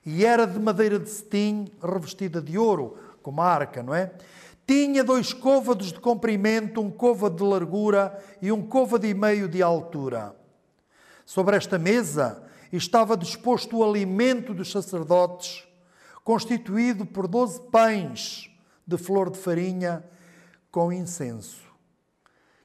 e 0.06 0.26
era 0.26 0.48
de 0.48 0.60
madeira 0.60 0.98
de 0.98 1.10
cetim 1.10 1.68
revestida 1.82 2.42
de 2.42 2.58
ouro, 2.58 2.98
como 3.22 3.42
a 3.42 3.46
arca, 3.46 3.84
não 3.84 3.94
é? 3.94 4.12
Tinha 4.66 5.04
dois 5.04 5.34
côvados 5.34 5.92
de 5.92 6.00
comprimento, 6.00 6.82
um 6.82 6.90
côvado 6.90 7.36
de 7.36 7.44
largura 7.44 8.18
e 8.42 8.52
um 8.52 8.62
côvado 8.62 9.06
e 9.06 9.14
meio 9.14 9.48
de 9.48 9.62
altura. 9.62 10.36
Sobre 11.26 11.56
esta 11.56 11.78
mesa 11.78 12.44
estava 12.72 13.16
disposto 13.16 13.78
o 13.78 13.84
alimento 13.84 14.54
dos 14.54 14.72
sacerdotes, 14.72 15.64
constituído 16.24 17.06
por 17.06 17.28
doze 17.28 17.62
pães 17.72 18.50
de 18.88 18.98
flor 18.98 19.30
de 19.30 19.38
farinha 19.38 20.04
com 20.74 20.92
incenso, 20.92 21.62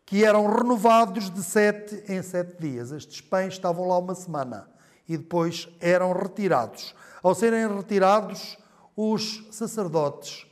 que 0.06 0.24
eram 0.24 0.46
renovados 0.46 1.28
de 1.28 1.42
sete 1.42 2.10
em 2.10 2.22
sete 2.22 2.58
dias. 2.58 2.90
Estes 2.90 3.20
pães 3.20 3.52
estavam 3.52 3.86
lá 3.86 3.98
uma 3.98 4.14
semana 4.14 4.66
e 5.06 5.18
depois 5.18 5.68
eram 5.78 6.14
retirados. 6.14 6.94
Ao 7.22 7.34
serem 7.34 7.68
retirados, 7.68 8.56
os 8.96 9.46
sacerdotes 9.50 10.46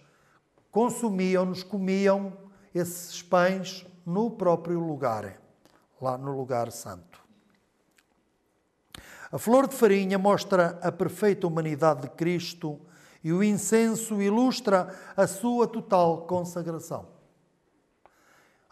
consumiam-nos, 0.70 1.62
comiam 1.62 2.36
esses 2.74 3.22
pães 3.22 3.86
no 4.04 4.30
próprio 4.32 4.78
lugar, 4.78 5.40
lá 5.98 6.18
no 6.18 6.36
lugar 6.36 6.70
santo. 6.70 7.24
A 9.32 9.38
flor 9.38 9.66
de 9.66 9.74
farinha 9.74 10.18
mostra 10.18 10.78
a 10.82 10.92
perfeita 10.92 11.46
humanidade 11.46 12.02
de 12.02 12.10
Cristo 12.10 12.78
e 13.24 13.32
o 13.32 13.42
incenso 13.42 14.20
ilustra 14.20 14.94
a 15.16 15.26
sua 15.26 15.66
total 15.66 16.26
consagração. 16.26 17.15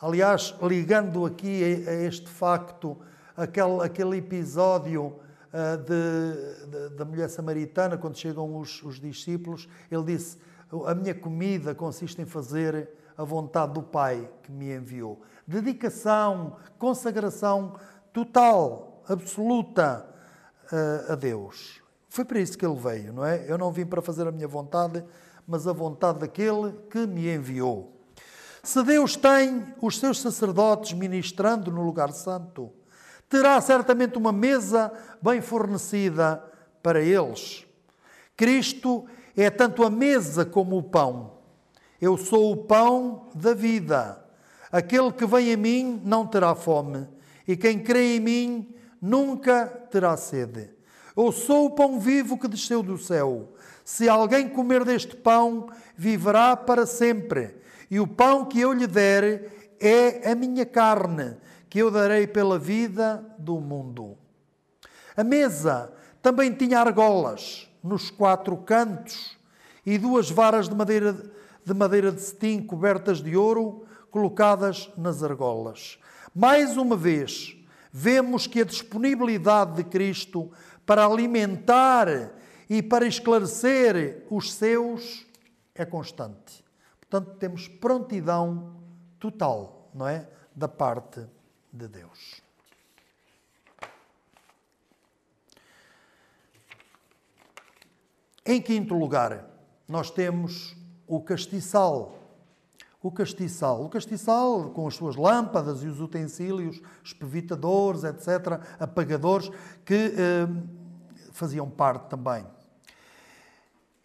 Aliás, 0.04 0.54
ligando 0.60 1.24
aqui 1.24 1.64
a 1.88 1.94
este 1.94 2.28
facto, 2.28 2.94
aquele, 3.34 3.82
aquele 3.82 4.18
episódio 4.18 5.06
uh, 5.06 5.78
de, 5.78 6.66
de, 6.66 6.94
da 6.94 7.06
mulher 7.06 7.30
samaritana, 7.30 7.96
quando 7.96 8.18
chegam 8.18 8.54
os, 8.58 8.82
os 8.82 9.00
discípulos, 9.00 9.66
ele 9.90 10.02
disse: 10.04 10.36
a 10.84 10.94
minha 10.94 11.14
comida 11.14 11.74
consiste 11.74 12.20
em 12.20 12.26
fazer 12.26 12.90
a 13.16 13.24
vontade 13.24 13.72
do 13.72 13.82
Pai 13.82 14.30
que 14.42 14.52
me 14.52 14.76
enviou. 14.76 15.22
Dedicação, 15.46 16.58
consagração 16.78 17.76
total, 18.12 19.02
absoluta 19.08 20.06
uh, 20.70 21.12
a 21.12 21.14
Deus. 21.14 21.80
Foi 22.10 22.26
para 22.26 22.40
isso 22.40 22.58
que 22.58 22.66
ele 22.66 22.76
veio, 22.76 23.10
não 23.10 23.24
é? 23.24 23.50
Eu 23.50 23.56
não 23.56 23.72
vim 23.72 23.86
para 23.86 24.02
fazer 24.02 24.28
a 24.28 24.32
minha 24.32 24.48
vontade, 24.48 25.02
mas 25.48 25.66
a 25.66 25.72
vontade 25.72 26.18
daquele 26.18 26.72
que 26.90 27.06
me 27.06 27.34
enviou. 27.34 27.94
Se 28.64 28.82
Deus 28.82 29.14
tem 29.14 29.62
os 29.82 29.98
seus 29.98 30.18
sacerdotes 30.18 30.94
ministrando 30.94 31.70
no 31.70 31.82
lugar 31.82 32.10
santo, 32.12 32.72
terá 33.28 33.60
certamente 33.60 34.16
uma 34.16 34.32
mesa 34.32 34.90
bem 35.20 35.42
fornecida 35.42 36.42
para 36.82 37.02
eles. 37.02 37.66
Cristo 38.34 39.04
é 39.36 39.50
tanto 39.50 39.84
a 39.84 39.90
mesa 39.90 40.46
como 40.46 40.78
o 40.78 40.82
pão. 40.82 41.34
Eu 42.00 42.16
sou 42.16 42.52
o 42.52 42.56
pão 42.56 43.28
da 43.34 43.52
vida. 43.52 44.24
Aquele 44.72 45.12
que 45.12 45.26
vem 45.26 45.52
a 45.52 45.58
mim 45.58 46.00
não 46.02 46.26
terá 46.26 46.54
fome, 46.54 47.06
e 47.46 47.58
quem 47.58 47.78
crê 47.78 48.16
em 48.16 48.20
mim 48.20 48.74
nunca 48.98 49.66
terá 49.90 50.16
sede. 50.16 50.70
Eu 51.14 51.30
sou 51.32 51.66
o 51.66 51.70
pão 51.70 52.00
vivo 52.00 52.38
que 52.38 52.48
desceu 52.48 52.82
do 52.82 52.96
céu. 52.96 53.52
Se 53.84 54.08
alguém 54.08 54.48
comer 54.48 54.84
deste 54.86 55.14
pão, 55.14 55.68
viverá 55.94 56.56
para 56.56 56.86
sempre. 56.86 57.62
E 57.90 58.00
o 58.00 58.06
pão 58.06 58.44
que 58.44 58.60
eu 58.60 58.72
lhe 58.72 58.86
der 58.86 59.52
é 59.80 60.30
a 60.30 60.34
minha 60.34 60.64
carne, 60.64 61.36
que 61.68 61.78
eu 61.78 61.90
darei 61.90 62.26
pela 62.26 62.58
vida 62.58 63.24
do 63.38 63.60
mundo. 63.60 64.16
A 65.16 65.22
mesa 65.22 65.92
também 66.22 66.52
tinha 66.52 66.80
argolas 66.80 67.68
nos 67.82 68.10
quatro 68.10 68.56
cantos 68.56 69.36
e 69.84 69.98
duas 69.98 70.30
varas 70.30 70.68
de 70.68 70.74
madeira 70.74 71.12
de, 71.64 71.74
madeira 71.74 72.10
de 72.10 72.20
cetim 72.20 72.62
cobertas 72.62 73.22
de 73.22 73.36
ouro 73.36 73.84
colocadas 74.10 74.90
nas 74.96 75.22
argolas. 75.22 75.98
Mais 76.34 76.76
uma 76.76 76.96
vez, 76.96 77.56
vemos 77.92 78.46
que 78.46 78.60
a 78.60 78.64
disponibilidade 78.64 79.76
de 79.76 79.84
Cristo 79.84 80.50
para 80.86 81.06
alimentar 81.06 82.08
e 82.68 82.82
para 82.82 83.06
esclarecer 83.06 84.24
os 84.30 84.52
seus 84.52 85.26
é 85.74 85.84
constante. 85.84 86.63
Portanto, 87.14 87.36
temos 87.38 87.68
prontidão 87.68 88.74
total, 89.20 89.88
não 89.94 90.08
é? 90.08 90.28
Da 90.52 90.66
parte 90.66 91.24
de 91.72 91.86
Deus. 91.86 92.42
Em 98.44 98.60
quinto 98.60 98.96
lugar, 98.96 99.48
nós 99.86 100.10
temos 100.10 100.76
o 101.06 101.20
castiçal. 101.20 102.18
O 103.00 103.12
castiçal. 103.12 103.84
O 103.84 103.88
castiçal, 103.88 104.70
com 104.70 104.88
as 104.88 104.96
suas 104.96 105.14
lâmpadas 105.14 105.84
e 105.84 105.86
os 105.86 106.00
utensílios, 106.00 106.82
espevitadores, 107.04 108.02
etc., 108.02 108.60
apagadores, 108.80 109.50
que 109.84 110.14
eh, 110.16 110.48
faziam 111.30 111.70
parte 111.70 112.08
também. 112.08 112.44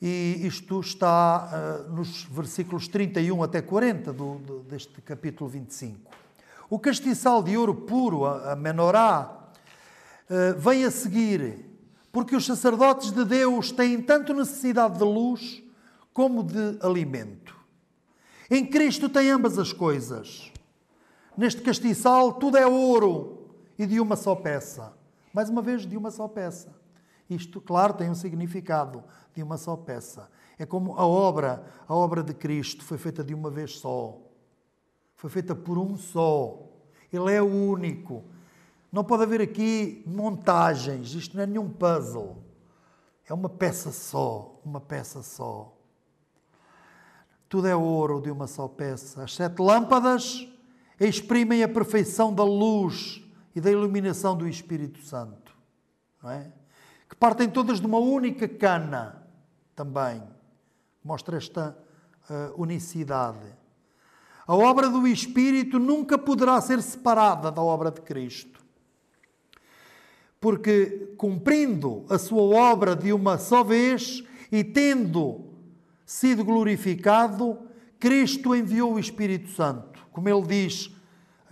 E 0.02 0.48
isto 0.48 0.80
está 0.80 1.50
uh, 1.88 1.92
nos 1.94 2.24
versículos 2.24 2.88
31 2.88 3.44
até 3.44 3.62
40 3.62 4.14
do, 4.14 4.36
do, 4.36 4.60
deste 4.60 5.02
capítulo 5.02 5.50
25. 5.50 6.00
O 6.70 6.80
castiçal 6.80 7.44
de 7.44 7.58
ouro 7.58 7.76
puro, 7.76 8.26
a, 8.26 8.54
a 8.54 8.56
menorá, 8.56 9.50
uh, 10.30 10.58
vem 10.58 10.86
a 10.86 10.92
seguir, 10.92 11.66
porque 12.14 12.34
os 12.34 12.46
sacerdotes 12.46 13.12
de 13.12 13.26
Deus 13.26 13.74
têm 13.74 14.02
tanto 14.02 14.34
necessidade 14.34 14.98
de 14.98 15.04
luz 15.04 15.62
como 16.14 16.44
de 16.44 16.78
alimento. 16.82 17.54
Em 18.50 18.66
Cristo 18.66 19.10
tem 19.10 19.30
ambas 19.30 19.60
as 19.60 19.74
coisas. 19.74 20.50
Neste 21.38 21.62
castiçal 21.62 22.34
tudo 22.34 22.58
é 22.58 22.66
ouro 22.66 23.52
e 23.78 23.86
de 23.86 24.00
uma 24.00 24.16
só 24.16 24.34
peça. 24.34 24.94
Mais 25.34 25.50
uma 25.50 25.62
vez, 25.62 25.86
de 25.86 25.98
uma 25.98 26.10
só 26.10 26.28
peça. 26.28 26.79
Isto, 27.30 27.62
claro, 27.62 27.94
tem 27.94 28.10
um 28.10 28.16
significado 28.16 29.04
de 29.36 29.44
uma 29.44 29.58
só 29.58 29.76
peça. 29.76 30.30
É 30.58 30.66
como 30.66 30.96
a 30.96 31.06
obra, 31.06 31.64
a 31.88 31.94
obra 31.94 32.24
de 32.24 32.34
Cristo 32.34 32.84
foi 32.84 32.98
feita 32.98 33.24
de 33.24 33.34
uma 33.34 33.52
vez 33.52 33.78
só. 33.78 34.18
Foi 35.16 35.30
feita 35.30 35.56
por 35.56 35.78
um 35.78 35.96
só. 35.96 36.60
Ele 37.14 37.32
é 37.32 37.42
o 37.42 37.46
único. 37.46 38.24
Não 38.92 39.04
pode 39.04 39.24
haver 39.24 39.42
aqui 39.42 40.04
montagens, 40.08 41.14
isto 41.14 41.36
não 41.36 41.44
é 41.44 41.46
nenhum 41.46 41.70
puzzle. 41.70 42.44
É 43.28 43.34
uma 43.34 43.48
peça 43.48 43.92
só, 43.92 44.60
uma 44.66 44.82
peça 44.82 45.22
só. 45.22 45.76
Tudo 47.48 47.68
é 47.68 47.76
ouro 47.76 48.20
de 48.20 48.32
uma 48.32 48.48
só 48.48 48.68
peça. 48.68 49.24
As 49.24 49.36
sete 49.36 49.60
lâmpadas 49.62 50.48
exprimem 51.00 51.64
a 51.64 51.70
perfeição 51.70 52.34
da 52.34 52.44
luz 52.44 53.24
e 53.56 53.62
da 53.62 53.72
iluminação 53.72 54.36
do 54.36 54.48
Espírito 54.48 55.00
Santo. 55.02 55.56
Não 56.22 56.32
é? 56.32 56.52
Que 57.10 57.16
partem 57.16 57.50
todas 57.50 57.80
de 57.80 57.88
uma 57.88 57.98
única 57.98 58.48
cana, 58.48 59.28
também 59.76 60.22
mostra 61.04 61.38
esta 61.38 61.76
uh, 62.30 62.62
unicidade. 62.62 63.58
A 64.46 64.56
obra 64.56 64.90
do 64.90 65.08
Espírito 65.08 65.80
nunca 65.80 66.18
poderá 66.18 66.60
ser 66.62 66.82
separada 66.82 67.52
da 67.52 67.62
obra 67.62 67.92
de 67.92 68.02
Cristo. 68.02 68.60
Porque, 70.40 71.14
cumprindo 71.18 72.06
a 72.10 72.18
sua 72.18 72.42
obra 72.42 72.96
de 72.96 73.12
uma 73.12 73.38
só 73.38 73.64
vez 73.64 74.24
e 74.52 74.64
tendo 74.64 75.50
sido 76.06 76.44
glorificado, 76.44 77.60
Cristo 78.00 78.56
enviou 78.56 78.94
o 78.94 79.00
Espírito 79.00 79.50
Santo. 79.50 80.08
Como 80.12 80.30
ele 80.30 80.42
diz, 80.42 80.90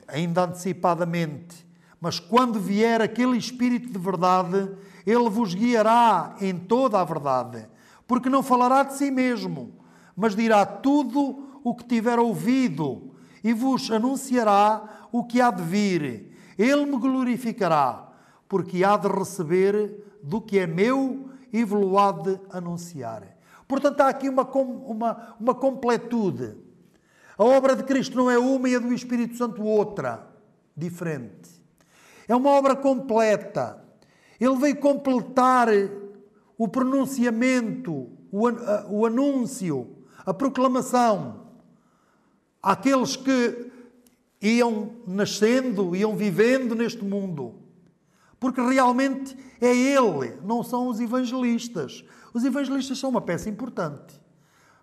ainda 0.07 0.45
antecipadamente, 0.45 1.67
mas 1.99 2.19
quando 2.19 2.59
vier 2.59 3.01
aquele 3.01 3.37
Espírito 3.37 3.91
de 3.91 3.99
verdade, 3.99 4.71
ele 5.07 5.29
vos 5.29 5.53
guiará 5.53 6.35
em 6.41 6.53
toda 6.53 6.99
a 6.99 7.05
verdade, 7.05 7.65
porque 8.05 8.29
não 8.29 8.43
falará 8.43 8.83
de 8.83 8.93
si 8.95 9.09
mesmo, 9.09 9.73
mas 10.13 10.35
dirá 10.35 10.65
tudo 10.65 11.61
o 11.63 11.73
que 11.73 11.85
tiver 11.85 12.19
ouvido 12.19 13.15
e 13.41 13.53
vos 13.53 13.89
anunciará 13.89 15.07
o 15.09 15.23
que 15.23 15.39
há 15.39 15.49
de 15.49 15.63
vir. 15.63 16.35
Ele 16.57 16.85
me 16.85 16.97
glorificará, 16.97 18.09
porque 18.49 18.83
há 18.83 18.97
de 18.97 19.07
receber 19.07 20.19
do 20.21 20.41
que 20.41 20.59
é 20.59 20.67
meu 20.67 21.29
e 21.53 21.63
vos 21.63 21.97
há 21.97 22.11
de 22.11 22.39
anunciar. 22.49 23.37
Portanto, 23.65 24.01
há 24.01 24.09
aqui 24.09 24.27
uma, 24.27 24.43
uma, 24.43 25.35
uma 25.39 25.55
completude. 25.55 26.53
A 27.37 27.45
obra 27.45 27.77
de 27.77 27.83
Cristo 27.83 28.17
não 28.17 28.29
é 28.29 28.37
uma 28.37 28.67
e 28.67 28.75
a 28.75 28.79
do 28.79 28.93
Espírito 28.93 29.37
Santo 29.37 29.63
outra, 29.63 30.27
diferente. 30.75 31.49
É 32.27 32.35
uma 32.35 32.49
obra 32.49 32.75
completa. 32.75 33.86
Ele 34.39 34.55
veio 34.57 34.77
completar 34.77 35.67
o 36.57 36.67
pronunciamento, 36.67 38.09
o, 38.31 39.05
anúncio, 39.05 39.95
a 40.25 40.33
proclamação 40.33 41.47
àqueles 42.61 43.15
que 43.15 43.71
iam 44.41 44.91
nascendo, 45.07 45.95
iam 45.95 46.15
vivendo 46.15 46.75
neste 46.75 47.03
mundo. 47.03 47.55
Porque 48.39 48.61
realmente 48.61 49.35
é 49.59 49.75
Ele, 49.75 50.37
não 50.43 50.63
são 50.63 50.87
os 50.87 50.99
evangelistas. 50.99 52.03
Os 52.33 52.43
evangelistas 52.43 52.99
são 52.99 53.09
uma 53.09 53.21
peça 53.21 53.49
importante. 53.49 54.21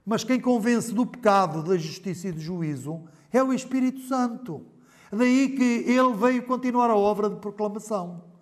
Mas 0.04 0.24
quem 0.24 0.40
convence 0.40 0.92
do 0.92 1.06
pecado, 1.06 1.62
da 1.62 1.76
justiça 1.76 2.28
e 2.28 2.32
do 2.32 2.40
juízo 2.40 3.04
é 3.32 3.42
o 3.42 3.52
Espírito 3.52 4.00
Santo. 4.00 4.66
Daí 5.10 5.50
que 5.50 5.84
ele 5.90 6.12
veio 6.14 6.42
continuar 6.42 6.90
a 6.90 6.96
obra 6.96 7.30
de 7.30 7.36
proclamação. 7.36 8.33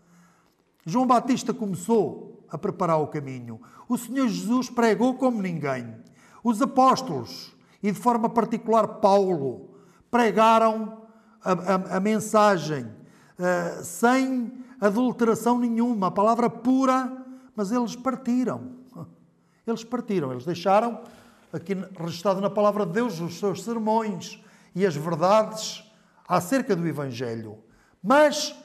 João 0.84 1.06
Batista 1.06 1.54
começou 1.54 2.44
a 2.50 2.58
preparar 2.58 3.00
o 3.00 3.06
caminho. 3.06 3.60
O 3.88 3.96
Senhor 3.96 4.28
Jesus 4.28 4.68
pregou 4.68 5.14
como 5.14 5.40
ninguém. 5.40 5.96
Os 6.44 6.60
apóstolos, 6.60 7.54
e 7.82 7.90
de 7.90 7.98
forma 7.98 8.28
particular 8.28 8.86
Paulo, 9.00 9.70
pregaram 10.10 11.02
a, 11.42 11.52
a, 11.52 11.96
a 11.96 12.00
mensagem 12.00 12.84
uh, 12.84 13.82
sem 13.84 14.52
adulteração 14.80 15.58
nenhuma, 15.58 16.08
a 16.08 16.10
palavra 16.10 16.50
pura, 16.50 17.24
mas 17.54 17.70
eles 17.70 17.96
partiram. 17.96 18.82
Eles 19.64 19.84
partiram, 19.84 20.32
eles 20.32 20.44
deixaram 20.44 21.00
aqui 21.52 21.76
registrado 21.96 22.40
na 22.40 22.50
palavra 22.50 22.84
de 22.84 22.94
Deus 22.94 23.20
os 23.20 23.38
seus 23.38 23.62
sermões 23.62 24.42
e 24.74 24.84
as 24.84 24.96
verdades 24.96 25.84
acerca 26.26 26.74
do 26.74 26.84
Evangelho. 26.84 27.58
Mas 28.02 28.56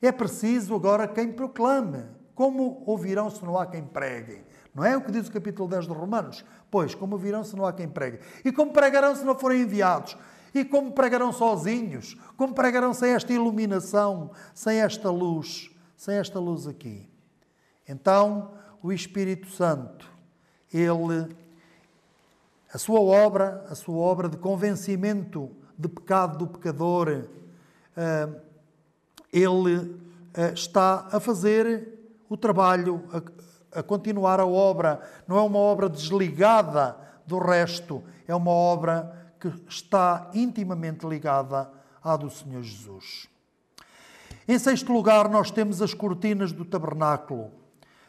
é 0.00 0.12
preciso 0.12 0.74
agora 0.74 1.06
quem 1.06 1.32
proclame. 1.32 2.04
Como 2.34 2.82
ouvirão 2.86 3.28
se 3.28 3.44
não 3.44 3.58
há 3.58 3.66
quem 3.66 3.82
pregue? 3.82 4.42
Não 4.74 4.84
é 4.84 4.96
o 4.96 5.02
que 5.02 5.12
diz 5.12 5.28
o 5.28 5.32
capítulo 5.32 5.68
10 5.68 5.86
de 5.86 5.92
Romanos? 5.92 6.44
Pois, 6.70 6.94
como 6.94 7.14
ouvirão 7.14 7.44
se 7.44 7.54
não 7.54 7.66
há 7.66 7.72
quem 7.72 7.88
pregue? 7.88 8.20
E 8.44 8.50
como 8.50 8.72
pregarão 8.72 9.14
se 9.14 9.24
não 9.24 9.38
forem 9.38 9.62
enviados? 9.62 10.16
E 10.54 10.64
como 10.64 10.92
pregarão 10.92 11.32
sozinhos? 11.32 12.16
Como 12.36 12.54
pregarão 12.54 12.94
sem 12.94 13.12
esta 13.12 13.32
iluminação, 13.32 14.30
sem 14.54 14.80
esta 14.80 15.10
luz, 15.10 15.70
sem 15.96 16.16
esta 16.16 16.38
luz 16.38 16.66
aqui? 16.66 17.08
Então, 17.86 18.52
o 18.82 18.92
Espírito 18.92 19.48
Santo, 19.48 20.08
ele, 20.72 21.36
a 22.72 22.78
sua 22.78 23.00
obra, 23.00 23.66
a 23.68 23.74
sua 23.74 23.96
obra 23.96 24.28
de 24.28 24.36
convencimento 24.36 25.50
de 25.78 25.88
pecado 25.88 26.38
do 26.38 26.46
pecador, 26.46 27.26
uh, 27.96 28.49
ele 29.32 29.96
eh, 30.34 30.52
está 30.52 31.08
a 31.10 31.20
fazer 31.20 31.98
o 32.28 32.36
trabalho, 32.36 33.04
a, 33.72 33.80
a 33.80 33.82
continuar 33.82 34.40
a 34.40 34.46
obra. 34.46 35.00
Não 35.26 35.36
é 35.36 35.42
uma 35.42 35.58
obra 35.58 35.88
desligada 35.88 36.96
do 37.26 37.38
resto, 37.38 38.02
é 38.26 38.34
uma 38.34 38.50
obra 38.50 39.34
que 39.38 39.48
está 39.68 40.30
intimamente 40.34 41.06
ligada 41.06 41.70
à 42.02 42.16
do 42.16 42.30
Senhor 42.30 42.62
Jesus. 42.62 43.28
Em 44.46 44.58
sexto 44.58 44.92
lugar, 44.92 45.28
nós 45.28 45.50
temos 45.50 45.80
as 45.80 45.94
cortinas 45.94 46.50
do 46.52 46.64
tabernáculo. 46.64 47.52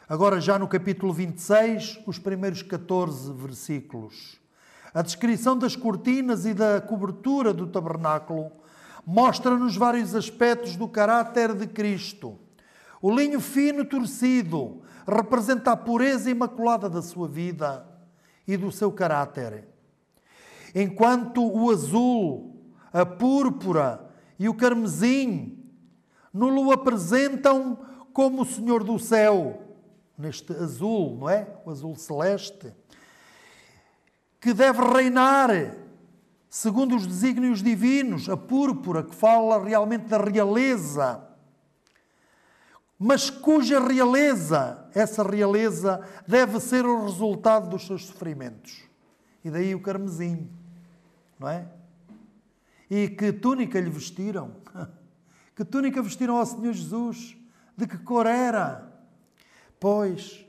Agora, 0.08 0.40
já 0.40 0.58
no 0.58 0.66
capítulo 0.66 1.12
26, 1.12 2.00
os 2.06 2.18
primeiros 2.18 2.62
14 2.62 3.32
versículos. 3.32 4.40
A 4.92 5.00
descrição 5.00 5.56
das 5.56 5.74
cortinas 5.74 6.44
e 6.44 6.52
da 6.52 6.80
cobertura 6.80 7.54
do 7.54 7.66
tabernáculo 7.66 8.50
mostra-nos 9.06 9.76
vários 9.76 10.14
aspectos 10.14 10.76
do 10.76 10.88
caráter 10.88 11.54
de 11.54 11.66
Cristo. 11.66 12.38
O 13.00 13.10
linho 13.10 13.40
fino 13.40 13.84
torcido 13.84 14.82
representa 15.06 15.72
a 15.72 15.76
pureza 15.76 16.30
imaculada 16.30 16.88
da 16.88 17.02
sua 17.02 17.26
vida 17.26 17.86
e 18.46 18.56
do 18.56 18.70
seu 18.70 18.92
caráter. 18.92 19.66
Enquanto 20.74 21.44
o 21.44 21.70
azul, 21.70 22.56
a 22.92 23.04
púrpura 23.04 24.08
e 24.38 24.48
o 24.48 24.54
carmesim 24.54 25.58
no 26.32 26.48
o 26.66 26.72
apresentam 26.72 27.78
como 28.12 28.42
o 28.42 28.46
Senhor 28.46 28.84
do 28.84 28.98
céu, 28.98 29.62
neste 30.16 30.52
azul, 30.52 31.16
não 31.18 31.28
é? 31.28 31.46
O 31.64 31.70
azul 31.70 31.94
celeste, 31.96 32.72
que 34.40 34.52
deve 34.54 34.80
reinar 34.80 35.50
segundo 36.52 36.94
os 36.96 37.06
desígnios 37.06 37.62
divinos, 37.62 38.28
a 38.28 38.36
púrpura 38.36 39.02
que 39.02 39.14
fala 39.14 39.64
realmente 39.64 40.04
da 40.04 40.18
realeza, 40.18 41.26
mas 42.98 43.30
cuja 43.30 43.80
realeza, 43.80 44.86
essa 44.94 45.22
realeza, 45.22 46.06
deve 46.28 46.60
ser 46.60 46.84
o 46.84 47.06
resultado 47.06 47.70
dos 47.70 47.86
seus 47.86 48.04
sofrimentos. 48.04 48.82
E 49.42 49.50
daí 49.50 49.74
o 49.74 49.80
carmesim, 49.80 50.46
não 51.38 51.48
é? 51.48 51.66
E 52.90 53.08
que 53.08 53.32
túnica 53.32 53.80
lhe 53.80 53.90
vestiram? 53.90 54.54
Que 55.54 55.66
túnica 55.66 56.02
vestiram 56.02 56.38
ao 56.38 56.46
Senhor 56.46 56.72
Jesus? 56.72 57.36
De 57.76 57.86
que 57.86 57.98
cor 57.98 58.24
era? 58.24 58.90
Pois, 59.78 60.46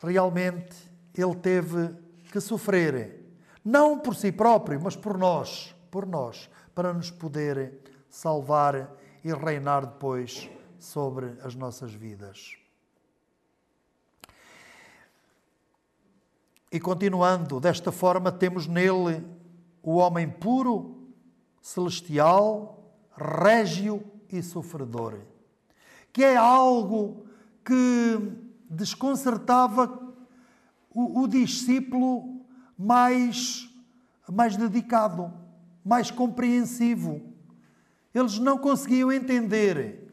realmente, 0.00 0.76
ele 1.12 1.34
teve 1.34 1.92
que 2.30 2.40
sofrer, 2.40 3.19
não 3.64 3.98
por 3.98 4.14
si 4.14 4.32
próprio, 4.32 4.80
mas 4.80 4.96
por 4.96 5.18
nós, 5.18 5.74
por 5.90 6.06
nós, 6.06 6.50
para 6.74 6.92
nos 6.92 7.10
poder 7.10 7.80
salvar 8.08 8.90
e 9.22 9.32
reinar 9.32 9.86
depois 9.86 10.50
sobre 10.78 11.36
as 11.42 11.54
nossas 11.54 11.92
vidas. 11.92 12.56
E 16.72 16.78
continuando, 16.78 17.58
desta 17.60 17.90
forma, 17.90 18.30
temos 18.30 18.66
nele 18.66 19.26
o 19.82 19.96
homem 19.96 20.28
puro, 20.28 21.08
celestial, 21.60 22.94
régio 23.16 24.02
e 24.28 24.42
sofredor, 24.42 25.18
que 26.12 26.22
é 26.22 26.36
algo 26.36 27.26
que 27.64 28.32
desconcertava 28.68 30.00
o, 30.90 31.22
o 31.22 31.28
discípulo 31.28 32.39
mais, 32.80 33.68
mais 34.26 34.56
dedicado, 34.56 35.32
mais 35.84 36.10
compreensivo. 36.10 37.20
Eles 38.14 38.38
não 38.38 38.56
conseguiam 38.56 39.12
entender 39.12 40.12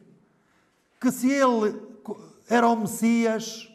que 0.99 1.11
se 1.11 1.31
ele 1.31 1.81
era 2.49 2.67
o 2.67 2.75
Messias, 2.75 3.71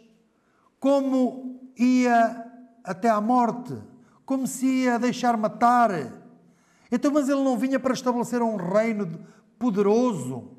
como 0.78 1.60
ia 1.76 2.44
até 2.84 3.08
à 3.08 3.20
morte, 3.20 3.76
como 4.26 4.46
se 4.46 4.66
ia 4.66 4.98
deixar 4.98 5.36
matar 5.36 6.22
então, 6.92 7.10
mas 7.10 7.26
ele 7.26 7.42
não 7.42 7.56
vinha 7.56 7.80
para 7.80 7.94
estabelecer 7.94 8.42
um 8.42 8.56
reino 8.56 9.18
poderoso. 9.58 10.50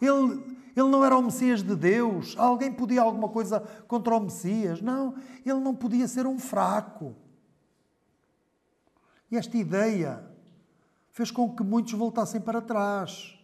Ele, 0.00 0.42
ele 0.74 0.88
não 0.88 1.04
era 1.04 1.16
o 1.16 1.22
Messias 1.22 1.62
de 1.62 1.76
Deus. 1.76 2.34
Alguém 2.36 2.72
podia 2.72 3.00
alguma 3.00 3.28
coisa 3.28 3.60
contra 3.86 4.16
o 4.16 4.20
Messias? 4.20 4.82
Não, 4.82 5.14
ele 5.46 5.60
não 5.60 5.72
podia 5.72 6.08
ser 6.08 6.26
um 6.26 6.36
fraco. 6.36 7.14
Esta 9.36 9.56
ideia 9.56 10.24
fez 11.10 11.30
com 11.30 11.54
que 11.54 11.62
muitos 11.62 11.92
voltassem 11.92 12.40
para 12.40 12.60
trás. 12.60 13.38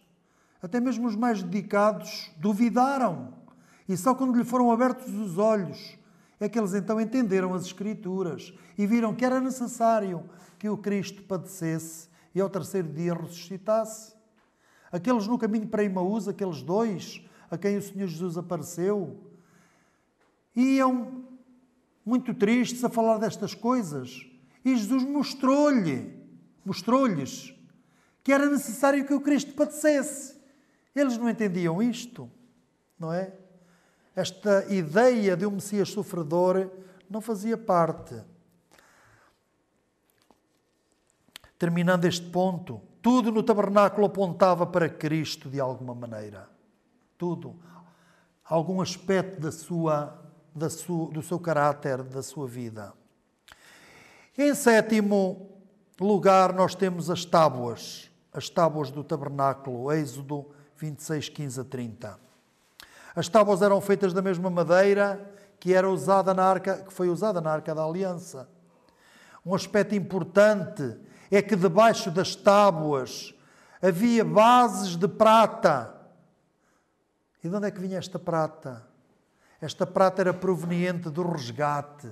Até 0.61 0.79
mesmo 0.79 1.07
os 1.07 1.15
mais 1.15 1.41
dedicados 1.41 2.31
duvidaram. 2.37 3.33
E 3.87 3.95
só 3.95 4.13
quando 4.13 4.37
lhe 4.37 4.43
foram 4.43 4.71
abertos 4.71 5.13
os 5.13 5.37
olhos 5.37 5.97
é 6.39 6.47
que 6.47 6.57
eles 6.57 6.73
então 6.73 7.01
entenderam 7.01 7.53
as 7.53 7.65
Escrituras 7.65 8.53
e 8.77 8.87
viram 8.87 9.13
que 9.13 9.25
era 9.25 9.41
necessário 9.41 10.23
que 10.57 10.69
o 10.69 10.77
Cristo 10.77 11.21
padecesse 11.23 12.07
e 12.33 12.39
ao 12.39 12.49
terceiro 12.49 12.87
dia 12.87 13.13
ressuscitasse. 13.13 14.13
Aqueles 14.91 15.27
no 15.27 15.37
caminho 15.37 15.67
para 15.67 15.83
Imaús, 15.83 16.27
aqueles 16.27 16.61
dois 16.61 17.21
a 17.51 17.57
quem 17.57 17.77
o 17.77 17.81
Senhor 17.81 18.07
Jesus 18.07 18.37
apareceu, 18.37 19.19
iam 20.55 21.23
muito 22.05 22.33
tristes 22.33 22.83
a 22.83 22.89
falar 22.89 23.17
destas 23.17 23.53
coisas. 23.53 24.28
E 24.63 24.75
Jesus 24.75 25.03
mostrou-lhe, 25.03 26.17
mostrou-lhes 26.65 27.53
que 28.23 28.33
era 28.33 28.49
necessário 28.49 29.05
que 29.05 29.13
o 29.13 29.21
Cristo 29.21 29.53
padecesse. 29.53 30.39
Eles 30.95 31.17
não 31.17 31.29
entendiam 31.29 31.81
isto, 31.81 32.29
não 32.99 33.13
é? 33.13 33.33
Esta 34.15 34.65
ideia 34.73 35.37
de 35.37 35.45
um 35.45 35.51
Messias 35.51 35.89
sofredor 35.89 36.69
não 37.09 37.21
fazia 37.21 37.57
parte. 37.57 38.21
terminando 41.59 42.05
este 42.05 42.25
ponto, 42.25 42.81
tudo 43.01 43.31
no 43.31 43.43
tabernáculo 43.43 44.07
apontava 44.07 44.65
para 44.65 44.87
Cristo 44.87 45.49
de 45.49 45.59
alguma 45.59 45.93
maneira. 45.93 46.49
Tudo. 47.17 47.53
Algum 48.45 48.81
aspecto 48.81 49.41
da 49.41 49.51
sua, 49.51 50.17
da 50.55 50.69
sua, 50.69 51.11
do 51.11 51.21
seu 51.21 51.37
caráter, 51.37 52.01
da 52.01 52.23
sua 52.23 52.47
vida. 52.47 52.93
Em 54.41 54.55
sétimo 54.55 55.49
lugar, 55.99 56.53
nós 56.53 56.73
temos 56.73 57.09
as 57.09 57.25
tábuas, 57.25 58.09
as 58.31 58.47
tábuas 58.47 58.89
do 58.89 59.03
tabernáculo, 59.03 59.91
Êxodo 59.91 60.49
26, 60.77 61.27
15 61.27 61.59
a 61.59 61.63
30. 61.65 62.19
As 63.13 63.27
tábuas 63.27 63.61
eram 63.61 63.81
feitas 63.81 64.13
da 64.13 64.21
mesma 64.21 64.49
madeira 64.49 65.29
que 65.59 65.73
era 65.73 65.89
usada 65.89 66.33
na 66.33 66.45
arca, 66.45 66.83
que 66.83 66.93
foi 66.93 67.09
usada 67.09 67.41
na 67.41 67.51
arca 67.51 67.75
da 67.75 67.83
aliança. 67.83 68.47
Um 69.45 69.53
aspecto 69.53 69.93
importante 69.93 70.97
é 71.29 71.41
que 71.41 71.57
debaixo 71.57 72.09
das 72.09 72.33
tábuas 72.33 73.35
havia 73.81 74.23
bases 74.23 74.95
de 74.95 75.09
prata. 75.09 75.93
E 77.43 77.49
de 77.49 77.53
onde 77.53 77.67
é 77.67 77.71
que 77.71 77.81
vinha 77.81 77.97
esta 77.97 78.17
prata? 78.17 78.87
Esta 79.59 79.85
prata 79.85 80.21
era 80.21 80.33
proveniente 80.33 81.09
do 81.09 81.29
resgate. 81.29 82.09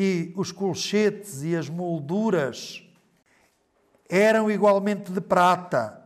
E 0.00 0.32
os 0.36 0.52
colchetes 0.52 1.42
e 1.42 1.56
as 1.56 1.68
molduras 1.68 2.84
eram 4.08 4.48
igualmente 4.48 5.10
de 5.10 5.20
prata. 5.20 6.00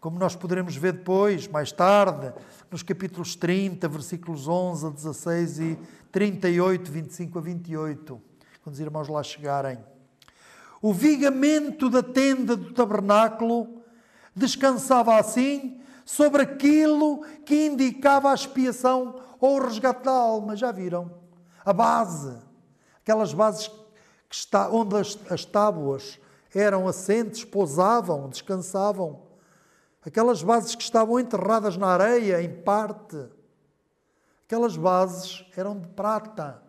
Como 0.00 0.18
nós 0.18 0.34
poderemos 0.34 0.74
ver 0.74 0.94
depois, 0.94 1.46
mais 1.46 1.70
tarde, 1.70 2.34
nos 2.68 2.82
capítulos 2.82 3.36
30, 3.36 3.88
versículos 3.88 4.48
11 4.48 4.86
a 4.88 4.90
16 4.90 5.58
e 5.60 5.78
38, 6.10 6.90
25 6.90 7.38
a 7.38 7.40
28, 7.40 8.22
quando 8.64 8.74
os 8.74 8.80
irmãos 8.80 9.06
lá 9.06 9.22
chegarem. 9.22 9.78
O 10.82 10.92
vigamento 10.92 11.88
da 11.88 12.02
tenda 12.02 12.56
do 12.56 12.72
tabernáculo 12.72 13.84
descansava 14.34 15.16
assim 15.16 15.80
sobre 16.04 16.42
aquilo 16.42 17.24
que 17.46 17.66
indicava 17.66 18.32
a 18.32 18.34
expiação 18.34 19.22
ou 19.38 19.60
o 19.60 19.64
resgate 19.64 20.02
da 20.02 20.10
alma. 20.10 20.56
Já 20.56 20.72
viram? 20.72 21.22
A 21.64 21.72
base, 21.72 22.36
aquelas 23.04 23.34
bases 23.34 23.68
que 23.68 24.34
está, 24.34 24.70
onde 24.70 24.96
as, 24.96 25.18
as 25.30 25.44
tábuas 25.44 26.18
eram 26.54 26.88
assentes, 26.88 27.44
pousavam, 27.44 28.30
descansavam. 28.30 29.22
Aquelas 30.04 30.42
bases 30.42 30.74
que 30.74 30.82
estavam 30.82 31.20
enterradas 31.20 31.76
na 31.76 31.88
areia, 31.88 32.42
em 32.42 32.62
parte. 32.62 33.28
Aquelas 34.46 34.76
bases 34.76 35.44
eram 35.54 35.78
de 35.78 35.88
prata 35.88 36.62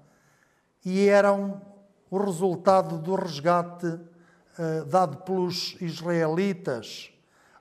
e 0.83 1.07
eram 1.07 1.61
o 2.09 2.17
resultado 2.17 2.97
do 2.97 3.15
resgate 3.15 3.87
uh, 3.87 4.85
dado 4.87 5.17
pelos 5.17 5.77
israelitas 5.81 7.11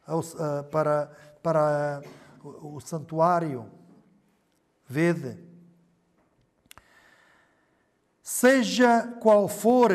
uh, 0.08 0.64
para, 0.64 1.10
para 1.42 2.02
o, 2.42 2.76
o 2.76 2.80
santuário. 2.80 3.70
Vede. 4.86 5.43
Seja 8.44 9.16
qual 9.20 9.48
for 9.48 9.90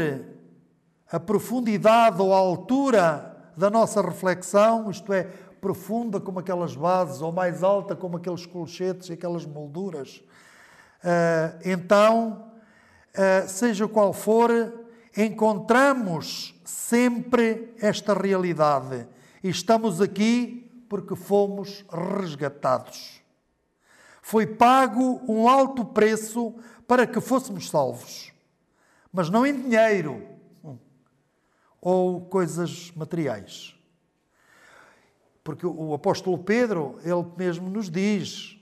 a 1.12 1.20
profundidade 1.20 2.20
ou 2.20 2.34
a 2.34 2.38
altura 2.38 3.52
da 3.56 3.70
nossa 3.70 4.02
reflexão, 4.02 4.90
isto 4.90 5.14
é, 5.14 5.26
profunda 5.62 6.20
como 6.20 6.40
aquelas 6.40 6.76
bases, 6.76 7.22
ou 7.22 7.32
mais 7.32 7.62
alta 7.62 7.96
como 7.96 8.18
aqueles 8.18 8.48
colchetes 8.48 9.08
e 9.10 9.14
aquelas 9.14 9.46
molduras, 9.46 10.24
uh, 11.04 11.60
então 11.64 12.52
eh, 13.14 13.46
seja 13.46 13.88
qual 13.88 14.14
for, 14.14 14.50
encontramos 15.16 16.60
sempre 16.66 17.76
esta 17.80 18.16
realidade. 18.16 19.08
E 19.44 19.50
estamos 19.50 20.02
aqui 20.02 20.86
porque 20.90 21.16
fomos 21.16 21.86
resgatados. 21.88 23.22
Foi 24.24 24.48
pago 24.48 25.22
um 25.28 25.48
alto 25.48 25.86
preço 25.86 26.56
para 26.88 27.06
que 27.06 27.22
fôssemos 27.22 27.70
salvos, 27.70 28.34
mas 29.12 29.30
não 29.30 29.46
em 29.46 29.62
dinheiro 29.62 30.24
ou 31.82 32.22
coisas 32.22 32.92
materiais. 32.96 33.76
Porque 35.44 35.66
o 35.66 35.94
apóstolo 35.94 36.38
Pedro, 36.38 37.00
ele 37.04 37.26
mesmo 37.38 37.70
nos 37.70 37.90
diz: 37.90 38.58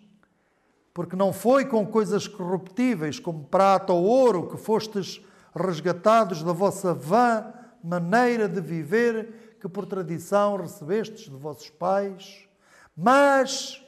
porque 0.94 1.16
não 1.16 1.34
foi 1.34 1.66
com 1.66 1.86
coisas 1.86 2.28
corruptíveis, 2.28 3.20
como 3.20 3.44
prata 3.44 3.94
ou 3.94 4.04
ouro, 4.04 4.48
que 4.48 4.58
fostes 4.58 5.22
resgatados 5.56 6.44
da 6.44 6.54
vossa 6.54 6.94
vã 6.94 7.54
maneira 7.84 8.48
de 8.48 8.62
viver, 8.62 9.58
que 9.60 9.68
que 9.68 9.74
por 9.74 9.86
tradição 9.86 10.56
recebestes 10.56 11.26
de 11.26 11.36
vossos 11.36 11.70
pais, 11.70 12.48
mas 12.96 13.84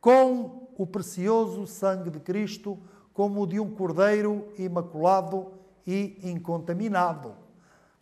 com 0.00 0.68
o 0.76 0.86
precioso 0.86 1.66
sangue 1.66 2.10
de 2.10 2.20
Cristo, 2.20 2.78
como 3.12 3.42
o 3.42 3.46
de 3.46 3.58
um 3.58 3.70
cordeiro 3.70 4.52
imaculado 4.58 5.52
e 5.86 6.18
incontaminado. 6.22 7.34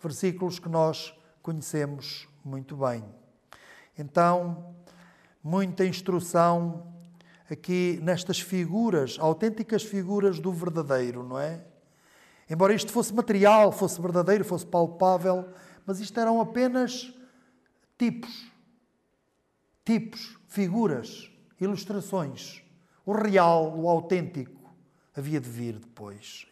Versículos 0.00 0.58
que 0.58 0.68
nós 0.68 1.14
conhecemos 1.42 2.28
muito 2.44 2.76
bem. 2.76 3.04
Então, 3.98 4.74
muita 5.42 5.84
instrução 5.84 6.92
aqui 7.50 7.98
nestas 8.02 8.40
figuras, 8.40 9.18
autênticas 9.18 9.82
figuras 9.82 10.38
do 10.38 10.52
verdadeiro, 10.52 11.22
não 11.22 11.38
é? 11.38 11.64
Embora 12.48 12.74
isto 12.74 12.92
fosse 12.92 13.14
material, 13.14 13.72
fosse 13.72 14.00
verdadeiro, 14.00 14.44
fosse 14.44 14.66
palpável, 14.66 15.48
mas 15.86 16.00
isto 16.00 16.18
eram 16.18 16.40
apenas 16.40 17.12
tipos. 17.98 18.50
Tipos, 19.84 20.38
figuras, 20.48 21.30
ilustrações. 21.60 22.62
O 23.04 23.12
real, 23.12 23.78
o 23.78 23.88
autêntico, 23.88 24.70
havia 25.16 25.40
de 25.40 25.48
vir 25.48 25.78
depois. 25.78 26.46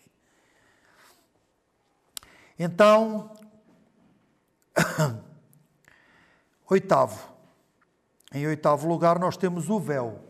Então, 2.63 3.33
oitavo. 6.69 7.33
Em 8.35 8.47
oitavo 8.47 8.87
lugar, 8.87 9.19
nós 9.19 9.35
temos 9.35 9.71
o 9.71 9.81
véu 9.81 10.21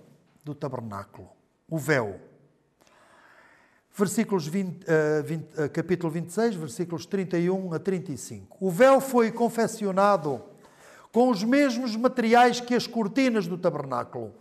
do 0.45 0.55
tabernáculo. 0.55 1.29
O 1.69 1.77
véu. 1.77 2.21
Versículos 3.93 4.47
20, 4.47 4.85
uh, 4.85 5.23
20, 5.25 5.43
uh, 5.43 5.71
capítulo 5.71 6.13
26, 6.13 6.55
versículos 6.55 7.05
31 7.05 7.75
a 7.75 7.81
35. 7.81 8.57
O 8.61 8.71
véu 8.71 9.01
foi 9.01 9.33
confeccionado 9.33 10.41
com 11.11 11.31
os 11.31 11.43
mesmos 11.43 11.97
materiais 11.97 12.61
que 12.61 12.77
as 12.77 12.87
cortinas 12.87 13.49
do 13.49 13.59
tabernáculo. 13.59 14.33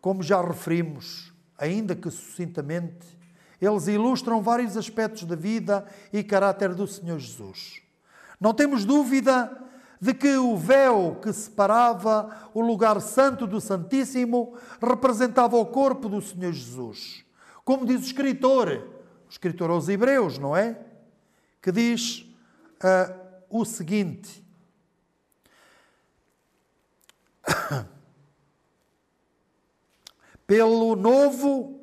Como 0.00 0.22
já 0.22 0.40
referimos, 0.40 1.34
ainda 1.58 1.94
que 1.94 2.10
sucintamente, 2.10 3.19
eles 3.60 3.86
ilustram 3.86 4.40
vários 4.42 4.76
aspectos 4.76 5.24
da 5.24 5.36
vida 5.36 5.86
e 6.12 6.22
caráter 6.22 6.74
do 6.74 6.86
Senhor 6.86 7.18
Jesus. 7.18 7.82
Não 8.40 8.54
temos 8.54 8.84
dúvida 8.84 9.56
de 10.00 10.14
que 10.14 10.36
o 10.38 10.56
véu 10.56 11.18
que 11.22 11.30
separava 11.32 12.50
o 12.54 12.62
lugar 12.62 13.00
santo 13.02 13.46
do 13.46 13.60
Santíssimo 13.60 14.54
representava 14.80 15.56
o 15.56 15.66
corpo 15.66 16.08
do 16.08 16.22
Senhor 16.22 16.52
Jesus. 16.52 17.22
Como 17.64 17.84
diz 17.84 18.00
o 18.00 18.06
escritor, 18.06 18.68
o 19.28 19.30
escritor 19.30 19.68
aos 19.68 19.88
Hebreus, 19.88 20.38
não 20.38 20.56
é? 20.56 20.80
Que 21.60 21.70
diz 21.70 22.24
uh, 22.82 23.14
o 23.50 23.66
seguinte: 23.66 24.42
pelo 30.46 30.96
novo, 30.96 31.79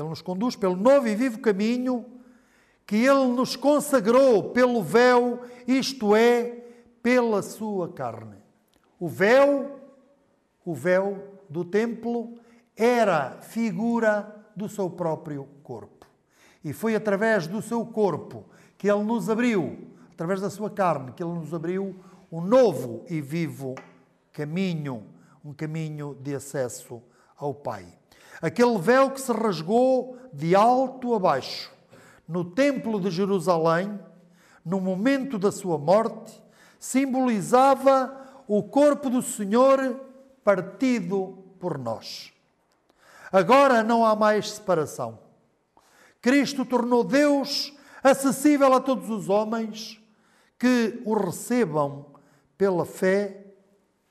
ele 0.00 0.08
nos 0.08 0.22
conduz 0.22 0.56
pelo 0.56 0.76
novo 0.76 1.08
e 1.08 1.14
vivo 1.14 1.38
caminho 1.38 2.04
que 2.86 2.96
ele 2.96 3.26
nos 3.34 3.56
consagrou 3.56 4.50
pelo 4.50 4.82
véu, 4.82 5.40
isto 5.66 6.14
é, 6.14 6.64
pela 7.02 7.42
sua 7.42 7.88
carne. 7.88 8.36
O 8.98 9.08
véu, 9.08 9.80
o 10.64 10.72
véu 10.72 11.40
do 11.48 11.64
templo, 11.64 12.38
era 12.76 13.38
figura 13.40 14.44
do 14.54 14.68
seu 14.68 14.88
próprio 14.88 15.48
corpo. 15.64 16.06
E 16.64 16.72
foi 16.72 16.94
através 16.94 17.46
do 17.46 17.60
seu 17.60 17.84
corpo 17.84 18.44
que 18.78 18.88
ele 18.88 19.02
nos 19.02 19.28
abriu, 19.28 19.88
através 20.12 20.40
da 20.40 20.50
sua 20.50 20.70
carne, 20.70 21.12
que 21.12 21.22
ele 21.22 21.32
nos 21.32 21.52
abriu 21.52 21.96
um 22.30 22.40
novo 22.40 23.04
e 23.08 23.20
vivo 23.20 23.74
caminho, 24.32 25.04
um 25.44 25.52
caminho 25.52 26.16
de 26.20 26.34
acesso 26.34 27.02
ao 27.36 27.52
Pai. 27.52 27.86
Aquele 28.40 28.78
véu 28.78 29.10
que 29.10 29.20
se 29.20 29.32
rasgou 29.32 30.18
de 30.32 30.54
alto 30.54 31.14
a 31.14 31.18
baixo 31.18 31.76
no 32.28 32.44
Templo 32.44 33.00
de 33.00 33.10
Jerusalém, 33.10 33.98
no 34.64 34.80
momento 34.80 35.38
da 35.38 35.52
sua 35.52 35.78
morte, 35.78 36.42
simbolizava 36.78 38.42
o 38.48 38.62
corpo 38.62 39.08
do 39.08 39.22
Senhor 39.22 40.00
partido 40.42 41.44
por 41.60 41.78
nós. 41.78 42.32
Agora 43.30 43.82
não 43.82 44.04
há 44.04 44.14
mais 44.14 44.52
separação. 44.52 45.18
Cristo 46.20 46.64
tornou 46.64 47.04
Deus 47.04 47.72
acessível 48.02 48.72
a 48.74 48.80
todos 48.80 49.10
os 49.10 49.28
homens 49.28 50.00
que 50.58 51.00
o 51.04 51.14
recebam 51.14 52.06
pela 52.56 52.84
fé 52.84 53.44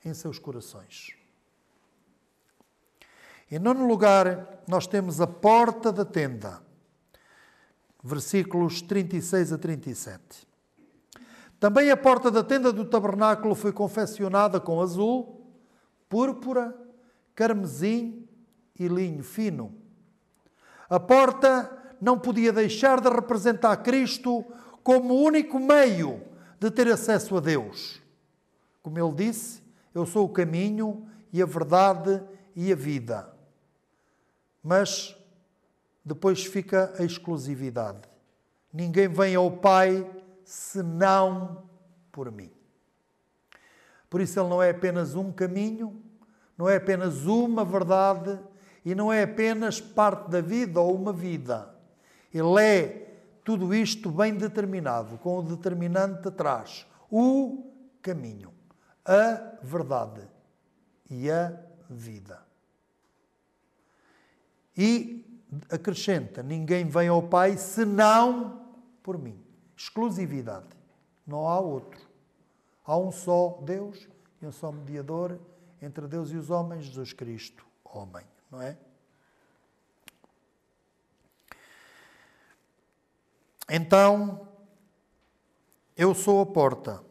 em 0.03 0.13
seus 0.13 0.37
corações. 0.37 1.15
Em 3.49 3.59
nono 3.59 3.87
lugar, 3.87 4.63
nós 4.67 4.87
temos 4.87 5.21
a 5.21 5.27
porta 5.27 5.91
da 5.91 6.03
tenda, 6.03 6.61
versículos 8.03 8.81
36 8.81 9.53
a 9.53 9.57
37. 9.57 10.47
Também 11.59 11.91
a 11.91 11.97
porta 11.97 12.31
da 12.31 12.43
tenda 12.43 12.73
do 12.73 12.85
tabernáculo 12.85 13.53
foi 13.53 13.71
confeccionada 13.71 14.59
com 14.59 14.81
azul, 14.81 15.45
púrpura, 16.09 16.75
carmesim 17.35 18.27
e 18.79 18.87
linho 18.87 19.23
fino. 19.23 19.73
A 20.89 20.99
porta 20.99 21.95
não 22.01 22.17
podia 22.19 22.51
deixar 22.51 22.99
de 22.99 23.09
representar 23.09 23.77
Cristo 23.77 24.43
como 24.83 25.13
o 25.13 25.23
único 25.23 25.59
meio 25.59 26.21
de 26.59 26.71
ter 26.71 26.87
acesso 26.87 27.37
a 27.37 27.39
Deus. 27.39 28.01
Como 28.81 28.99
ele 28.99 29.13
disse, 29.13 29.63
eu 29.93 30.05
sou 30.05 30.25
o 30.25 30.29
caminho 30.29 31.07
e 31.31 31.41
a 31.41 31.45
verdade 31.45 32.21
e 32.55 32.71
a 32.71 32.75
vida. 32.75 33.34
Mas 34.65 35.15
depois 36.03 36.43
fica 36.43 36.91
a 36.97 37.03
exclusividade. 37.03 38.01
Ninguém 38.73 39.07
vem 39.07 39.35
ao 39.35 39.51
Pai 39.51 40.09
senão 40.43 41.69
por 42.11 42.31
mim. 42.31 42.51
Por 44.09 44.19
isso, 44.19 44.39
ele 44.39 44.49
não 44.49 44.63
é 44.63 44.71
apenas 44.71 45.13
um 45.13 45.31
caminho, 45.31 46.01
não 46.57 46.67
é 46.67 46.77
apenas 46.77 47.27
uma 47.27 47.63
verdade 47.63 48.39
e 48.83 48.95
não 48.95 49.13
é 49.13 49.21
apenas 49.21 49.79
parte 49.79 50.31
da 50.31 50.41
vida 50.41 50.81
ou 50.81 50.95
uma 50.95 51.13
vida. 51.13 51.73
Ele 52.33 52.59
é 52.59 53.17
tudo 53.43 53.71
isto 53.71 54.09
bem 54.09 54.35
determinado, 54.35 55.19
com 55.19 55.37
o 55.37 55.43
determinante 55.43 56.27
atrás: 56.27 56.87
o 57.11 57.71
caminho 58.01 58.51
a 59.05 59.59
verdade 59.61 60.27
e 61.09 61.29
a 61.29 61.53
vida. 61.87 62.44
E 64.77 65.25
acrescenta: 65.69 66.43
ninguém 66.43 66.85
vem 66.85 67.07
ao 67.07 67.23
Pai 67.23 67.57
senão 67.57 68.61
por 69.01 69.17
mim. 69.17 69.39
Exclusividade. 69.75 70.67
Não 71.25 71.47
há 71.47 71.59
outro. 71.59 72.01
Há 72.85 72.97
um 72.97 73.11
só 73.11 73.59
Deus 73.63 74.07
e 74.41 74.45
um 74.45 74.51
só 74.51 74.71
mediador 74.71 75.39
entre 75.81 76.07
Deus 76.07 76.31
e 76.31 76.37
os 76.37 76.49
homens, 76.49 76.85
Jesus 76.85 77.13
Cristo, 77.13 77.65
homem, 77.83 78.25
não 78.49 78.61
é? 78.61 78.77
Então, 83.69 84.47
eu 85.97 86.13
sou 86.13 86.41
a 86.41 86.45
porta. 86.45 87.03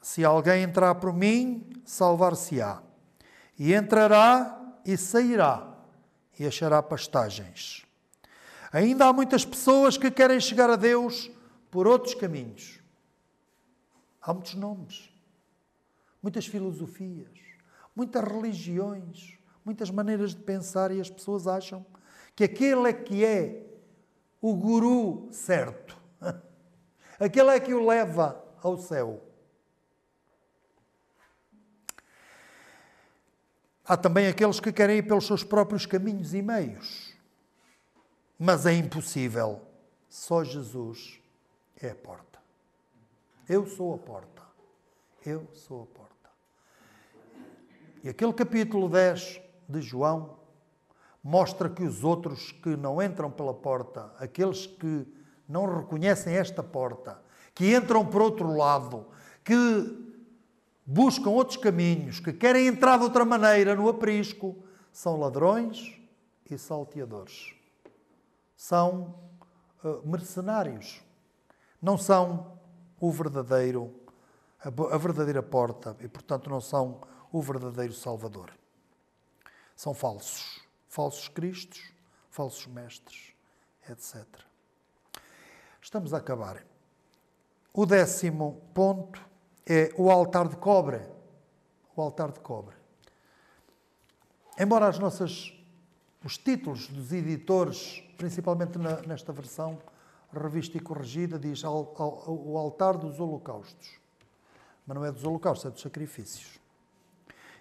Se 0.00 0.24
alguém 0.24 0.62
entrar 0.62 0.94
por 0.96 1.12
mim, 1.12 1.70
salvar-se-á. 1.84 2.82
E 3.58 3.74
entrará 3.74 4.80
e 4.84 4.96
sairá 4.96 5.73
e 6.38 6.46
achará 6.46 6.82
pastagens. 6.82 7.84
Ainda 8.72 9.06
há 9.06 9.12
muitas 9.12 9.44
pessoas 9.44 9.96
que 9.96 10.10
querem 10.10 10.40
chegar 10.40 10.68
a 10.68 10.76
Deus 10.76 11.30
por 11.70 11.86
outros 11.86 12.14
caminhos. 12.14 12.80
Há 14.20 14.32
muitos 14.32 14.54
nomes, 14.54 15.12
muitas 16.22 16.46
filosofias, 16.46 17.28
muitas 17.94 18.22
religiões, 18.22 19.38
muitas 19.64 19.90
maneiras 19.90 20.34
de 20.34 20.42
pensar 20.42 20.90
e 20.90 21.00
as 21.00 21.10
pessoas 21.10 21.46
acham 21.46 21.84
que 22.34 22.44
aquele 22.44 22.88
é 22.88 22.92
que 22.92 23.24
é 23.24 23.66
o 24.40 24.54
guru 24.54 25.28
certo. 25.30 25.96
Aquele 27.18 27.50
é 27.50 27.60
que 27.60 27.72
o 27.72 27.86
leva 27.86 28.44
ao 28.60 28.76
céu. 28.76 29.22
Há 33.86 33.96
também 33.96 34.26
aqueles 34.26 34.60
que 34.60 34.72
querem 34.72 34.98
ir 34.98 35.02
pelos 35.02 35.26
seus 35.26 35.44
próprios 35.44 35.84
caminhos 35.84 36.32
e 36.32 36.40
meios. 36.40 37.14
Mas 38.38 38.64
é 38.64 38.72
impossível. 38.72 39.60
Só 40.08 40.42
Jesus 40.42 41.20
é 41.80 41.90
a 41.90 41.94
porta. 41.94 42.38
Eu 43.46 43.66
sou 43.66 43.94
a 43.94 43.98
porta. 43.98 44.42
Eu 45.24 45.46
sou 45.52 45.82
a 45.82 45.86
porta. 45.86 46.30
E 48.02 48.08
aquele 48.08 48.32
capítulo 48.32 48.88
10 48.88 49.40
de 49.68 49.82
João 49.82 50.38
mostra 51.22 51.68
que 51.68 51.82
os 51.82 52.04
outros 52.04 52.52
que 52.52 52.76
não 52.76 53.02
entram 53.02 53.30
pela 53.30 53.54
porta, 53.54 54.12
aqueles 54.18 54.66
que 54.66 55.06
não 55.48 55.80
reconhecem 55.80 56.34
esta 56.34 56.62
porta, 56.62 57.18
que 57.54 57.74
entram 57.74 58.04
por 58.04 58.20
outro 58.20 58.54
lado, 58.54 59.06
que 59.42 60.03
buscam 60.84 61.30
outros 61.30 61.56
caminhos, 61.56 62.20
que 62.20 62.32
querem 62.32 62.66
entrar 62.66 62.98
de 62.98 63.04
outra 63.04 63.24
maneira 63.24 63.74
no 63.74 63.88
aprisco, 63.88 64.56
são 64.92 65.18
ladrões 65.18 65.98
e 66.48 66.58
salteadores. 66.58 67.54
São 68.56 69.14
uh, 69.82 70.06
mercenários. 70.06 71.00
Não 71.80 71.98
são 71.98 72.58
o 73.00 73.10
verdadeiro, 73.10 73.92
a, 74.60 74.68
a 74.68 74.98
verdadeira 74.98 75.42
porta 75.42 75.96
e, 76.00 76.08
portanto, 76.08 76.48
não 76.48 76.60
são 76.60 77.00
o 77.32 77.42
verdadeiro 77.42 77.92
Salvador. 77.92 78.52
São 79.74 79.92
falsos. 79.92 80.62
Falsos 80.88 81.26
cristos, 81.26 81.92
falsos 82.30 82.66
mestres, 82.68 83.34
etc. 83.90 84.24
Estamos 85.82 86.14
a 86.14 86.18
acabar. 86.18 86.64
O 87.72 87.84
décimo 87.84 88.62
ponto 88.72 89.20
é 89.66 89.92
o 89.96 90.10
altar 90.10 90.48
de 90.48 90.56
cobre. 90.56 91.00
O 91.96 92.02
altar 92.02 92.32
de 92.32 92.40
cobre. 92.40 92.74
Embora 94.58 94.88
as 94.88 94.98
nossas, 94.98 95.52
os 96.24 96.38
títulos 96.38 96.88
dos 96.88 97.12
editores, 97.12 98.02
principalmente 98.16 98.78
na, 98.78 99.00
nesta 99.02 99.32
versão 99.32 99.78
revista 100.32 100.76
e 100.76 100.80
corrigida, 100.80 101.38
diz 101.38 101.64
al, 101.64 101.94
al, 101.98 102.24
o 102.26 102.58
altar 102.58 102.96
dos 102.96 103.20
holocaustos. 103.20 103.98
Mas 104.86 104.96
não 104.96 105.04
é 105.04 105.12
dos 105.12 105.24
holocaustos, 105.24 105.66
é 105.66 105.70
dos 105.70 105.80
sacrifícios. 105.80 106.58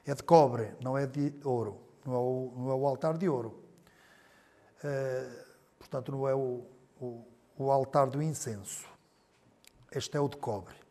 É 0.05 0.13
de 0.13 0.23
cobre, 0.23 0.73
não 0.83 0.97
é 0.97 1.07
de 1.07 1.33
ouro. 1.43 1.79
Não 2.05 2.13
é 2.13 2.17
o, 2.17 2.53
não 2.57 2.69
é 2.71 2.75
o 2.75 2.85
altar 2.85 3.17
de 3.17 3.29
ouro. 3.29 3.63
Uh, 4.83 5.45
portanto, 5.79 6.11
não 6.11 6.27
é 6.27 6.35
o, 6.35 6.65
o, 6.99 7.25
o 7.57 7.71
altar 7.71 8.09
do 8.09 8.21
incenso. 8.21 8.85
Este 9.91 10.17
é 10.17 10.19
o 10.19 10.27
de 10.27 10.37
cobre. 10.37 10.82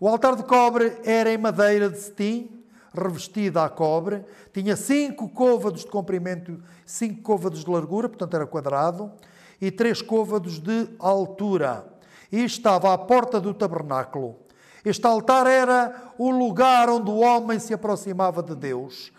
O 0.00 0.08
altar 0.08 0.34
de 0.34 0.44
cobre 0.44 0.98
era 1.04 1.30
em 1.30 1.36
madeira 1.36 1.90
de 1.90 1.98
cetim, 1.98 2.64
revestida 2.94 3.62
a 3.62 3.68
cobre, 3.68 4.24
tinha 4.50 4.74
cinco 4.74 5.28
côvados 5.28 5.84
de 5.84 5.90
comprimento, 5.90 6.58
cinco 6.86 7.20
côvados 7.20 7.62
de 7.62 7.70
largura, 7.70 8.08
portanto 8.08 8.34
era 8.34 8.46
quadrado, 8.46 9.12
e 9.60 9.70
três 9.70 10.00
côvados 10.00 10.58
de 10.58 10.88
altura. 10.98 11.86
E 12.32 12.42
estava 12.42 12.94
à 12.94 12.96
porta 12.96 13.38
do 13.38 13.52
tabernáculo. 13.52 14.38
Este 14.82 15.06
altar 15.06 15.46
era 15.46 16.14
o 16.16 16.30
lugar 16.30 16.88
onde 16.88 17.10
o 17.10 17.18
homem 17.18 17.58
se 17.58 17.74
aproximava 17.74 18.42
de 18.42 18.54
Deus, 18.54 19.12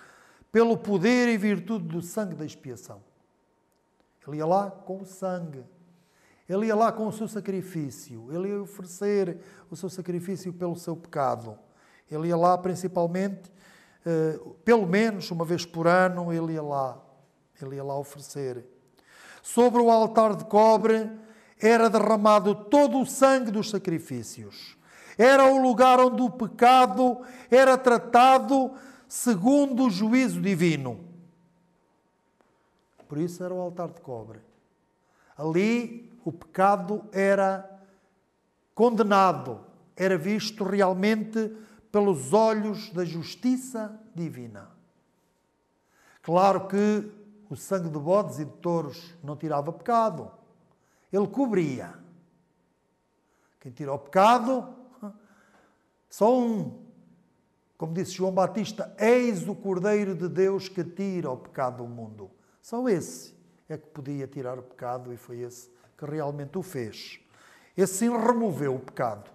pelo 0.51 0.75
poder 0.75 1.27
e 1.29 1.37
virtude 1.37 1.85
do 1.85 2.01
sangue 2.01 2.33
da 2.33 2.43
expiação. 2.43 3.03
Ele 4.27 4.37
ia 4.37 4.47
lá 4.47 4.71
com 4.71 5.01
o 5.01 5.05
sangue 5.05 5.63
ele 6.51 6.65
ia 6.65 6.75
lá 6.75 6.91
com 6.91 7.07
o 7.07 7.13
seu 7.13 7.29
sacrifício, 7.29 8.27
ele 8.29 8.49
ia 8.49 8.61
oferecer 8.61 9.37
o 9.69 9.75
seu 9.75 9.89
sacrifício 9.89 10.51
pelo 10.51 10.75
seu 10.75 10.97
pecado. 10.97 11.57
Ele 12.11 12.27
ia 12.27 12.35
lá 12.35 12.57
principalmente, 12.57 13.49
uh, 14.05 14.49
pelo 14.65 14.85
menos 14.85 15.31
uma 15.31 15.45
vez 15.45 15.65
por 15.65 15.87
ano, 15.87 16.33
ele 16.33 16.53
ia 16.53 16.61
lá, 16.61 17.01
ele 17.61 17.77
ia 17.77 17.83
lá 17.83 17.97
oferecer. 17.97 18.65
Sobre 19.41 19.81
o 19.81 19.89
altar 19.89 20.35
de 20.35 20.43
cobre 20.43 21.09
era 21.57 21.89
derramado 21.89 22.53
todo 22.53 22.99
o 22.99 23.05
sangue 23.05 23.49
dos 23.49 23.69
sacrifícios. 23.69 24.77
Era 25.17 25.45
o 25.45 25.61
lugar 25.61 26.01
onde 26.01 26.21
o 26.21 26.29
pecado 26.29 27.21
era 27.49 27.77
tratado 27.77 28.73
segundo 29.07 29.85
o 29.85 29.89
juízo 29.89 30.41
divino. 30.41 30.99
Por 33.07 33.17
isso 33.17 33.41
era 33.41 33.53
o 33.53 33.61
altar 33.61 33.87
de 33.87 34.01
cobre. 34.01 34.50
Ali 35.41 36.13
o 36.23 36.31
pecado 36.31 37.03
era 37.11 37.67
condenado, 38.75 39.65
era 39.95 40.15
visto 40.15 40.63
realmente 40.63 41.57
pelos 41.91 42.31
olhos 42.31 42.91
da 42.91 43.03
justiça 43.03 43.99
divina. 44.13 44.69
Claro 46.21 46.67
que 46.67 47.11
o 47.49 47.55
sangue 47.55 47.89
de 47.89 47.97
bodes 47.97 48.37
e 48.37 48.45
de 48.45 48.51
touros 48.51 49.15
não 49.23 49.35
tirava 49.35 49.73
pecado, 49.73 50.31
ele 51.11 51.27
cobria. 51.27 51.95
Quem 53.59 53.71
tira 53.71 53.93
o 53.93 53.99
pecado, 53.99 54.75
só 56.07 56.39
um. 56.39 56.85
Como 57.79 57.95
disse 57.95 58.11
João 58.11 58.31
Batista, 58.31 58.95
eis 58.99 59.47
o 59.47 59.55
Cordeiro 59.55 60.13
de 60.13 60.29
Deus 60.29 60.69
que 60.69 60.83
tira 60.83 61.31
o 61.31 61.37
pecado 61.37 61.77
do 61.77 61.89
mundo. 61.89 62.29
Só 62.61 62.87
esse 62.87 63.40
é 63.71 63.77
que 63.77 63.87
podia 63.87 64.27
tirar 64.27 64.57
o 64.57 64.63
pecado 64.63 65.13
e 65.13 65.17
foi 65.17 65.39
esse 65.39 65.69
que 65.97 66.05
realmente 66.05 66.57
o 66.57 66.63
fez. 66.63 67.19
Esse 67.75 67.93
sim 67.93 68.09
removeu 68.09 68.75
o 68.75 68.79
pecado, 68.79 69.29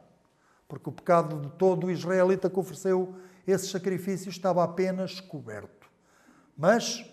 porque 0.68 0.89
o 0.89 0.93
pecado 0.93 1.41
de 1.41 1.49
todo 1.57 1.87
o 1.87 1.91
israelita 1.91 2.51
que 2.51 2.59
ofereceu 2.59 3.14
esses 3.47 3.70
sacrifícios 3.70 4.34
estava 4.34 4.64
apenas 4.64 5.20
coberto. 5.20 5.89
Mas 6.57 7.09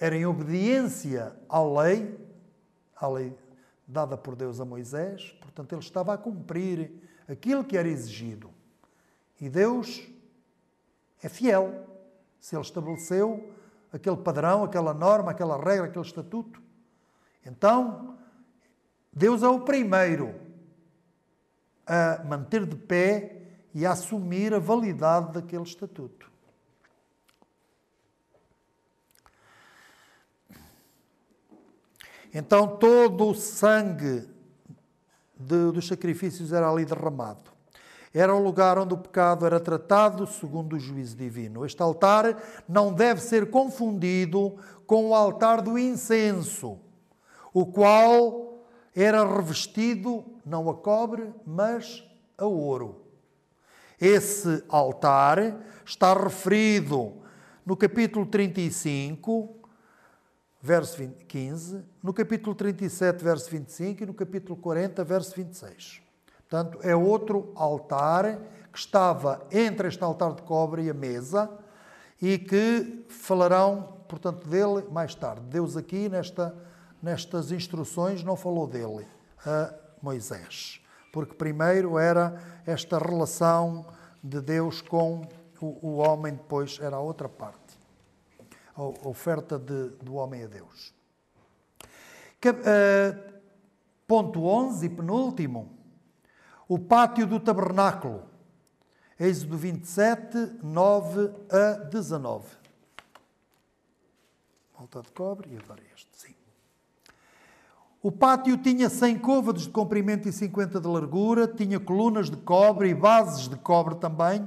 era 0.00 0.16
em 0.16 0.24
obediência 0.24 1.36
à 1.48 1.62
lei, 1.62 2.18
à 2.96 3.08
lei 3.08 3.36
dada 3.86 4.16
por 4.16 4.34
Deus 4.34 4.60
a 4.60 4.64
Moisés, 4.64 5.36
portanto 5.40 5.72
ele 5.72 5.82
estava 5.82 6.14
a 6.14 6.18
cumprir 6.18 6.92
aquilo 7.28 7.64
que 7.64 7.76
era 7.76 7.88
exigido. 7.88 8.50
E 9.40 9.48
Deus 9.48 10.08
é 11.22 11.28
fiel. 11.28 11.86
Se 12.40 12.54
ele 12.54 12.62
estabeleceu 12.62 13.52
aquele 13.92 14.16
padrão, 14.16 14.64
aquela 14.64 14.92
norma, 14.92 15.30
aquela 15.30 15.56
regra, 15.56 15.86
aquele 15.86 16.04
estatuto, 16.04 16.62
então 17.44 18.18
Deus 19.12 19.42
é 19.42 19.48
o 19.48 19.60
primeiro 19.60 20.34
a 21.86 22.22
manter 22.24 22.66
de 22.66 22.76
pé 22.76 23.42
e 23.74 23.86
a 23.86 23.92
assumir 23.92 24.52
a 24.52 24.58
validade 24.58 25.32
daquele 25.32 25.62
estatuto. 25.62 26.30
Então 32.32 32.76
todo 32.76 33.28
o 33.28 33.34
sangue 33.34 34.28
de, 35.34 35.72
dos 35.72 35.86
sacrifícios 35.86 36.52
era 36.52 36.70
ali 36.70 36.84
derramado. 36.84 37.57
Era 38.12 38.34
o 38.34 38.42
lugar 38.42 38.78
onde 38.78 38.94
o 38.94 38.98
pecado 38.98 39.44
era 39.44 39.60
tratado 39.60 40.26
segundo 40.26 40.76
o 40.76 40.78
juízo 40.78 41.16
divino. 41.16 41.64
Este 41.64 41.82
altar 41.82 42.42
não 42.68 42.92
deve 42.92 43.20
ser 43.20 43.50
confundido 43.50 44.56
com 44.86 45.10
o 45.10 45.14
altar 45.14 45.60
do 45.60 45.78
incenso, 45.78 46.78
o 47.52 47.66
qual 47.66 48.64
era 48.94 49.24
revestido 49.24 50.24
não 50.44 50.70
a 50.70 50.74
cobre, 50.74 51.32
mas 51.46 52.02
a 52.36 52.46
ouro. 52.46 53.04
Esse 54.00 54.64
altar 54.68 55.60
está 55.84 56.14
referido 56.14 57.14
no 57.66 57.76
capítulo 57.76 58.24
35, 58.24 59.58
verso 60.62 61.02
15, 61.28 61.84
no 62.02 62.14
capítulo 62.14 62.54
37, 62.54 63.22
verso 63.22 63.50
25 63.50 64.02
e 64.02 64.06
no 64.06 64.14
capítulo 64.14 64.56
40, 64.56 65.04
verso 65.04 65.34
26. 65.36 66.07
Portanto, 66.48 66.78
é 66.82 66.96
outro 66.96 67.52
altar 67.54 68.38
que 68.72 68.78
estava 68.78 69.46
entre 69.50 69.88
este 69.88 70.02
altar 70.02 70.34
de 70.34 70.42
cobre 70.42 70.84
e 70.84 70.90
a 70.90 70.94
mesa 70.94 71.50
e 72.20 72.38
que 72.38 73.04
falarão, 73.08 73.98
portanto, 74.08 74.48
dele 74.48 74.86
mais 74.90 75.14
tarde. 75.14 75.42
Deus 75.42 75.76
aqui 75.76 76.08
nesta 76.08 76.54
nestas 77.02 77.52
instruções 77.52 78.22
não 78.22 78.36
falou 78.36 78.66
dele 78.66 79.06
a 79.46 79.72
Moisés, 80.02 80.80
porque 81.12 81.34
primeiro 81.34 81.98
era 81.98 82.40
esta 82.66 82.98
relação 82.98 83.86
de 84.22 84.40
Deus 84.40 84.80
com 84.80 85.26
o, 85.60 85.86
o 85.86 85.96
homem, 85.96 86.34
depois 86.34 86.78
era 86.80 86.96
a 86.96 87.00
outra 87.00 87.28
parte, 87.28 87.78
a 88.76 89.08
oferta 89.08 89.58
de, 89.58 89.90
do 90.02 90.14
homem 90.14 90.44
a 90.44 90.46
Deus. 90.46 90.92
Que, 92.40 92.50
uh, 92.50 93.40
ponto 94.06 94.44
11 94.44 94.86
e 94.86 94.88
penúltimo, 94.88 95.77
o 96.68 96.78
pátio 96.78 97.26
do 97.26 97.40
tabernáculo, 97.40 98.22
Êxodo 99.18 99.56
27, 99.56 100.58
9 100.62 101.30
a 101.50 101.72
19. 101.84 102.44
Volta 104.76 105.00
de 105.00 105.10
cobre 105.10 105.50
e 105.54 105.56
agora 105.56 105.80
este, 105.96 106.10
sim. 106.12 106.34
O 108.00 108.12
pátio 108.12 108.56
tinha 108.58 108.88
100 108.88 109.18
côvados 109.18 109.62
de 109.62 109.70
comprimento 109.70 110.28
e 110.28 110.32
50 110.32 110.78
de 110.78 110.86
largura, 110.86 111.48
tinha 111.48 111.80
colunas 111.80 112.30
de 112.30 112.36
cobre 112.36 112.90
e 112.90 112.94
bases 112.94 113.48
de 113.48 113.56
cobre 113.56 113.96
também, 113.96 114.46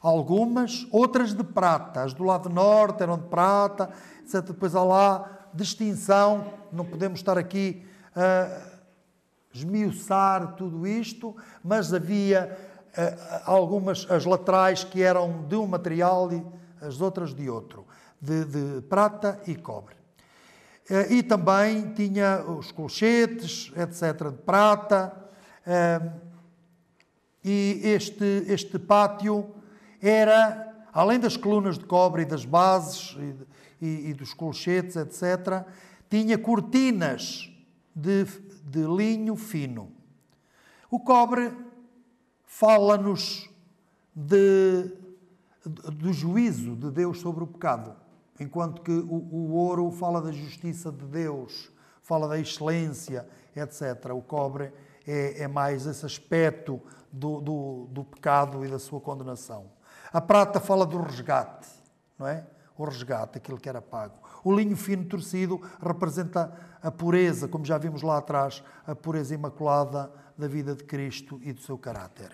algumas, 0.00 0.86
outras 0.90 1.34
de 1.34 1.44
prata. 1.44 2.04
As 2.04 2.14
do 2.14 2.24
lado 2.24 2.48
norte 2.48 3.02
eram 3.02 3.18
de 3.18 3.26
prata, 3.26 3.90
etc. 4.22 4.40
Depois 4.46 4.74
há 4.74 4.82
lá 4.82 5.48
distinção, 5.52 6.54
não 6.72 6.86
podemos 6.86 7.18
estar 7.18 7.36
aqui 7.36 7.84
a 8.16 8.69
esmiuçar 9.52 10.54
tudo 10.54 10.86
isto, 10.86 11.36
mas 11.62 11.92
havia 11.92 12.56
uh, 12.96 13.42
algumas, 13.44 14.06
as 14.10 14.24
laterais 14.24 14.84
que 14.84 15.02
eram 15.02 15.46
de 15.48 15.56
um 15.56 15.66
material 15.66 16.32
e 16.32 16.44
as 16.80 17.00
outras 17.00 17.34
de 17.34 17.50
outro, 17.50 17.86
de, 18.20 18.44
de 18.44 18.82
prata 18.82 19.40
e 19.46 19.54
cobre. 19.54 20.00
Eh, 20.90 21.14
e 21.14 21.22
também 21.22 21.92
tinha 21.94 22.42
os 22.42 22.72
colchetes, 22.72 23.72
etc., 23.76 24.30
de 24.30 24.42
prata. 24.42 25.12
Eh, 25.64 26.00
e 27.44 27.80
este, 27.84 28.44
este 28.48 28.76
pátio 28.76 29.54
era, 30.02 30.84
além 30.92 31.20
das 31.20 31.36
colunas 31.36 31.78
de 31.78 31.84
cobre 31.84 32.22
e 32.22 32.24
das 32.24 32.44
bases 32.44 33.16
e, 33.80 33.86
e, 33.86 34.10
e 34.10 34.14
dos 34.14 34.34
colchetes, 34.34 34.96
etc., 34.96 35.64
tinha 36.08 36.36
cortinas 36.36 37.48
de, 37.94 38.26
de 38.70 38.86
linho 38.86 39.34
fino. 39.34 39.90
O 40.88 41.00
cobre 41.00 41.52
fala-nos 42.44 43.50
de, 44.14 44.96
do 45.64 46.12
juízo 46.12 46.76
de 46.76 46.90
Deus 46.90 47.20
sobre 47.20 47.42
o 47.42 47.46
pecado, 47.46 47.96
enquanto 48.38 48.80
que 48.82 48.92
o, 48.92 49.14
o 49.14 49.52
ouro 49.54 49.90
fala 49.90 50.22
da 50.22 50.30
justiça 50.30 50.92
de 50.92 51.04
Deus, 51.04 51.70
fala 52.00 52.28
da 52.28 52.38
excelência, 52.38 53.28
etc. 53.56 54.12
O 54.14 54.22
cobre 54.22 54.72
é, 55.06 55.42
é 55.42 55.48
mais 55.48 55.86
esse 55.86 56.06
aspecto 56.06 56.80
do, 57.12 57.40
do, 57.40 57.88
do 57.90 58.04
pecado 58.04 58.64
e 58.64 58.68
da 58.68 58.78
sua 58.78 59.00
condenação. 59.00 59.66
A 60.12 60.20
prata 60.20 60.60
fala 60.60 60.86
do 60.86 61.00
resgate, 61.00 61.68
não 62.16 62.26
é? 62.28 62.46
O 62.76 62.84
resgate, 62.84 63.38
aquilo 63.38 63.58
que 63.58 63.68
era 63.68 63.82
pago. 63.82 64.14
O 64.42 64.54
linho 64.54 64.76
fino 64.76 65.04
torcido 65.04 65.60
representa 65.80 66.52
a 66.82 66.90
pureza, 66.90 67.46
como 67.46 67.64
já 67.64 67.76
vimos 67.78 68.02
lá 68.02 68.18
atrás, 68.18 68.62
a 68.86 68.94
pureza 68.94 69.34
imaculada 69.34 70.10
da 70.36 70.48
vida 70.48 70.74
de 70.74 70.84
Cristo 70.84 71.38
e 71.42 71.52
do 71.52 71.60
seu 71.60 71.76
caráter. 71.76 72.32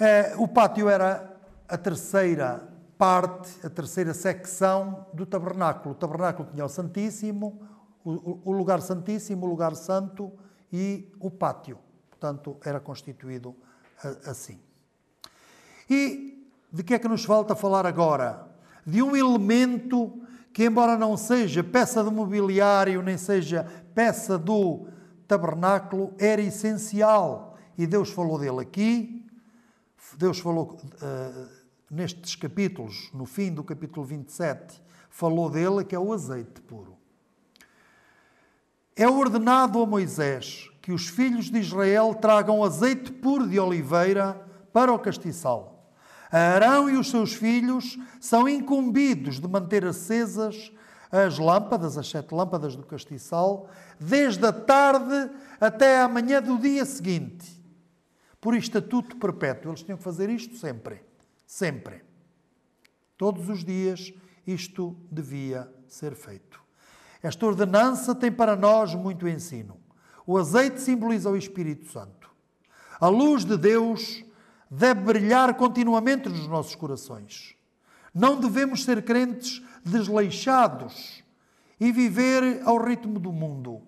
É, 0.00 0.34
o 0.38 0.48
pátio 0.48 0.88
era 0.88 1.36
a 1.68 1.76
terceira 1.76 2.68
parte, 2.98 3.64
a 3.64 3.70
terceira 3.70 4.14
secção 4.14 5.06
do 5.12 5.26
tabernáculo. 5.26 5.94
O 5.94 5.98
tabernáculo 5.98 6.48
tinha 6.50 6.64
o 6.64 6.68
Santíssimo, 6.68 7.60
o, 8.04 8.52
lugar 8.52 8.80
Santíssimo, 8.80 9.46
o 9.46 9.48
lugar 9.48 9.74
Santo 9.74 10.32
e 10.72 11.12
o 11.20 11.30
pátio. 11.30 11.78
Portanto, 12.10 12.56
era 12.64 12.80
constituído 12.80 13.54
assim. 14.26 14.60
E 15.88 16.48
de 16.72 16.82
que 16.82 16.94
é 16.94 16.98
que 16.98 17.08
nos 17.08 17.24
falta 17.24 17.54
falar 17.54 17.86
agora? 17.86 18.53
De 18.86 19.02
um 19.02 19.16
elemento 19.16 20.20
que, 20.52 20.64
embora 20.64 20.96
não 20.96 21.16
seja 21.16 21.64
peça 21.64 22.02
de 22.02 22.10
mobiliário, 22.10 23.02
nem 23.02 23.18
seja 23.18 23.66
peça 23.94 24.38
do 24.38 24.86
tabernáculo, 25.26 26.14
era 26.18 26.40
essencial. 26.40 27.56
E 27.76 27.86
Deus 27.86 28.10
falou 28.10 28.38
dele 28.38 28.60
aqui, 28.60 29.26
Deus 30.16 30.38
falou 30.38 30.78
uh, 31.02 31.48
nestes 31.90 32.36
capítulos, 32.36 33.10
no 33.12 33.26
fim 33.26 33.52
do 33.52 33.64
capítulo 33.64 34.04
27, 34.06 34.80
falou 35.10 35.50
dele, 35.50 35.84
que 35.84 35.94
é 35.94 35.98
o 35.98 36.12
azeite 36.12 36.60
puro. 36.60 36.96
É 38.94 39.08
ordenado 39.08 39.82
a 39.82 39.86
Moisés 39.86 40.70
que 40.80 40.92
os 40.92 41.08
filhos 41.08 41.50
de 41.50 41.58
Israel 41.58 42.14
tragam 42.14 42.62
azeite 42.62 43.10
puro 43.10 43.48
de 43.48 43.58
oliveira 43.58 44.40
para 44.72 44.92
o 44.92 44.98
castiçal. 44.98 45.73
Arão 46.38 46.90
e 46.90 46.96
os 46.96 47.10
seus 47.10 47.32
filhos 47.32 47.98
são 48.20 48.48
incumbidos 48.48 49.38
de 49.38 49.46
manter 49.46 49.84
acesas 49.84 50.72
as 51.10 51.38
lâmpadas, 51.38 51.96
as 51.96 52.08
sete 52.08 52.34
lâmpadas 52.34 52.74
do 52.74 52.82
castiçal, 52.82 53.68
desde 54.00 54.44
a 54.44 54.52
tarde 54.52 55.30
até 55.60 56.00
a 56.00 56.08
manhã 56.08 56.42
do 56.42 56.58
dia 56.58 56.84
seguinte, 56.84 57.62
por 58.40 58.54
estatuto 58.54 59.16
perpétuo. 59.16 59.70
Eles 59.70 59.82
tinham 59.82 59.96
que 59.96 60.02
fazer 60.02 60.28
isto 60.28 60.56
sempre. 60.56 61.02
Sempre. 61.46 62.02
Todos 63.16 63.48
os 63.48 63.64
dias 63.64 64.12
isto 64.44 64.96
devia 65.10 65.72
ser 65.86 66.16
feito. 66.16 66.60
Esta 67.22 67.46
ordenança 67.46 68.14
tem 68.14 68.32
para 68.32 68.56
nós 68.56 68.94
muito 68.94 69.28
ensino. 69.28 69.78
O 70.26 70.36
azeite 70.36 70.80
simboliza 70.80 71.30
o 71.30 71.36
Espírito 71.36 71.90
Santo. 71.92 72.28
A 73.00 73.08
luz 73.08 73.44
de 73.44 73.56
Deus 73.56 74.24
deve 74.74 75.00
brilhar 75.02 75.54
continuamente 75.54 76.28
nos 76.28 76.48
nossos 76.48 76.74
corações. 76.74 77.54
Não 78.12 78.38
devemos 78.38 78.84
ser 78.84 79.04
crentes 79.04 79.62
desleixados 79.84 81.22
e 81.78 81.92
viver 81.92 82.62
ao 82.64 82.82
ritmo 82.82 83.18
do 83.20 83.32
mundo. 83.32 83.82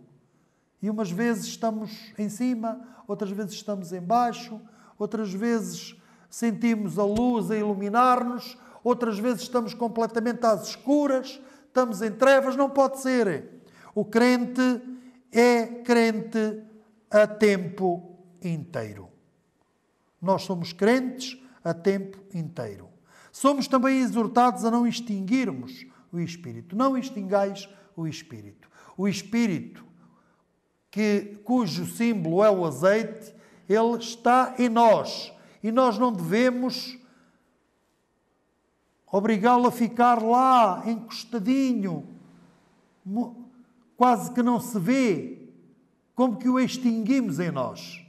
E 0.81 0.89
umas 0.89 1.11
vezes 1.11 1.47
estamos 1.47 2.13
em 2.17 2.29
cima, 2.29 2.81
outras 3.09 3.31
vezes 3.31 3.55
estamos 3.55 3.93
em 3.93 4.01
baixo, 4.01 4.61
outras 4.99 5.33
vezes 5.33 5.97
sentimos 6.31 6.99
a 6.99 7.05
luz 7.05 7.51
a 7.51 7.57
iluminar-nos, 7.57 8.57
outras 8.85 9.19
vezes 9.19 9.43
estamos 9.43 9.75
completamente 9.75 10.45
às 10.47 10.69
escuras, 10.69 11.41
estamos 11.67 12.01
em 12.01 12.13
trevas, 12.13 12.55
não 12.55 12.71
pode 12.71 13.01
ser. 13.01 13.63
O 13.95 14.05
crente 14.05 14.83
é 15.33 15.67
crente 15.67 16.63
a 17.11 17.27
tempo 17.27 18.17
inteiro. 18.43 19.16
Nós 20.27 20.43
somos 20.43 20.73
crentes 20.73 21.41
a 21.63 21.73
tempo 21.73 22.19
inteiro. 22.35 22.89
Somos 23.31 23.69
também 23.69 24.01
exortados 24.01 24.65
a 24.65 24.71
não 24.73 24.85
extinguirmos 24.85 25.87
o 26.13 26.19
Espírito. 26.19 26.75
Não 26.75 26.99
extingais 26.99 27.69
o 27.95 28.09
Espírito. 28.09 28.69
O 28.97 29.07
Espírito, 29.07 29.85
que, 30.91 31.39
cujo 31.45 31.87
símbolo 31.87 32.43
é 32.43 32.51
o 32.51 32.65
azeite, 32.65 33.33
ele 33.69 33.99
está 33.99 34.57
em 34.59 34.69
nós 34.69 35.33
e 35.63 35.71
nós 35.71 35.97
não 35.97 36.13
devemos 36.13 36.99
obrigá-lo 39.07 39.69
a 39.69 39.73
ficar 39.73 40.21
lá, 40.21 40.83
encostadinho, 40.87 42.05
quase 43.97 44.33
que 44.33 44.43
não 44.43 44.59
se 44.59 44.79
vê, 44.79 45.49
como 46.17 46.37
que 46.37 46.49
o 46.49 46.59
extinguimos 46.59 47.39
em 47.39 47.53
nós. 47.53 48.05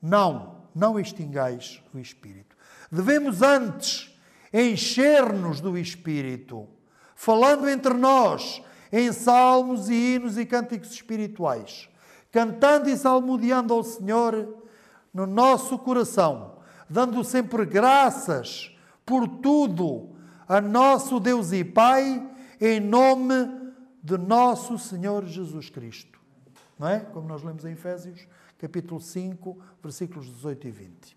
Não, 0.00 0.55
não 0.76 1.00
extingais 1.00 1.82
o 1.94 1.98
Espírito. 1.98 2.54
Devemos 2.92 3.40
antes 3.40 4.14
encher-nos 4.52 5.58
do 5.58 5.76
Espírito, 5.78 6.68
falando 7.14 7.66
entre 7.66 7.94
nós 7.94 8.62
em 8.92 9.10
salmos 9.10 9.88
e 9.88 9.94
hinos 9.94 10.36
e 10.36 10.44
cânticos 10.44 10.90
espirituais, 10.92 11.88
cantando 12.30 12.90
e 12.90 12.96
salmodiando 12.96 13.72
ao 13.72 13.82
Senhor 13.82 14.62
no 15.14 15.26
nosso 15.26 15.78
coração, 15.78 16.58
dando 16.90 17.24
sempre 17.24 17.64
graças 17.64 18.70
por 19.04 19.26
tudo 19.26 20.10
a 20.46 20.60
nosso 20.60 21.18
Deus 21.18 21.52
e 21.52 21.64
Pai, 21.64 22.22
em 22.60 22.80
nome 22.80 23.72
de 24.02 24.18
nosso 24.18 24.78
Senhor 24.78 25.24
Jesus 25.24 25.70
Cristo. 25.70 26.20
Não 26.78 26.86
é? 26.86 27.00
Como 27.00 27.26
nós 27.26 27.42
lemos 27.42 27.64
em 27.64 27.72
Efésios, 27.72 28.28
capítulo 28.58 29.00
5, 29.00 29.56
versículos 29.82 30.26
18 30.26 30.68
e 30.68 30.70
20. 30.70 31.16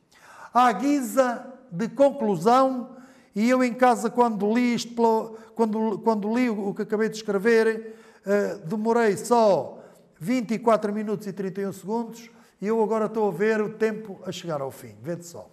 À 0.54 0.72
guisa 0.72 1.54
de 1.72 1.88
conclusão, 1.90 2.98
e 3.36 3.50
eu 3.50 3.64
em 3.64 3.74
casa, 3.74 4.10
quando 4.10 4.52
li 4.54 4.74
isto, 4.74 5.38
quando, 5.56 6.00
quando 6.00 6.34
li 6.36 6.50
o 6.50 6.74
que 6.74 6.82
acabei 6.82 7.10
de 7.10 7.18
escrever, 7.18 7.96
uh, 8.26 8.68
demorei 8.68 9.16
só 9.16 9.80
24 10.20 10.92
minutos 10.92 11.28
e 11.28 11.34
31 11.34 11.72
segundos, 11.72 12.30
e 12.62 12.68
eu 12.68 12.82
agora 12.84 13.06
estou 13.06 13.30
a 13.30 13.32
ver 13.32 13.62
o 13.62 13.74
tempo 13.74 14.20
a 14.26 14.32
chegar 14.32 14.62
ao 14.62 14.72
fim. 14.72 14.96
Vede 15.02 15.26
só. 15.26 15.50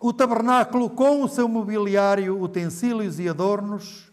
O 0.00 0.12
tabernáculo, 0.12 0.88
com 0.90 1.22
o 1.22 1.28
seu 1.28 1.46
mobiliário, 1.46 2.40
utensílios 2.40 3.20
e 3.20 3.28
adornos, 3.28 4.10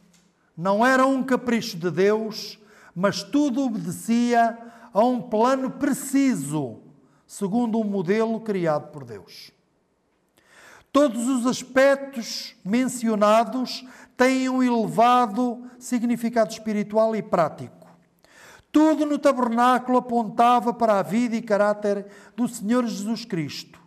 não 0.56 0.86
era 0.86 1.06
um 1.06 1.24
capricho 1.24 1.78
de 1.78 1.90
Deus, 1.90 2.60
mas 2.94 3.24
tudo 3.24 3.64
obedecia 3.64 4.69
a 4.94 5.04
um 5.04 5.22
plano 5.22 5.72
preciso, 5.72 6.82
segundo 7.26 7.80
um 7.80 7.84
modelo 7.84 8.40
criado 8.40 8.92
por 8.92 9.04
Deus. 9.04 9.52
Todos 10.92 11.28
os 11.28 11.46
aspectos 11.46 12.56
mencionados 12.66 13.86
têm 14.18 14.50
um 14.50 14.64
elevado 14.64 15.64
significado 15.78 16.52
espiritual 16.52 17.16
e 17.16 17.22
prático. 17.22 17.88
Tudo 18.72 19.06
no 19.06 19.18
tabernáculo 19.18 19.98
apontava 19.98 20.74
para 20.74 21.00
a 21.00 21.04
vida 21.04 21.36
e 21.36 21.42
caráter 21.42 22.06
do 22.36 22.48
Senhor 22.48 22.86
Jesus 22.86 23.26
Cristo. 23.26 23.80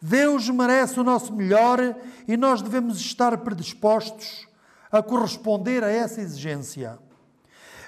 Deus 0.00 0.48
merece 0.48 0.98
o 1.00 1.04
nosso 1.04 1.32
melhor 1.34 1.78
e 2.26 2.36
nós 2.36 2.62
devemos 2.62 3.00
estar 3.00 3.36
predispostos 3.38 4.46
a 4.90 5.02
corresponder 5.02 5.82
a 5.82 5.90
essa 5.90 6.20
exigência. 6.20 6.98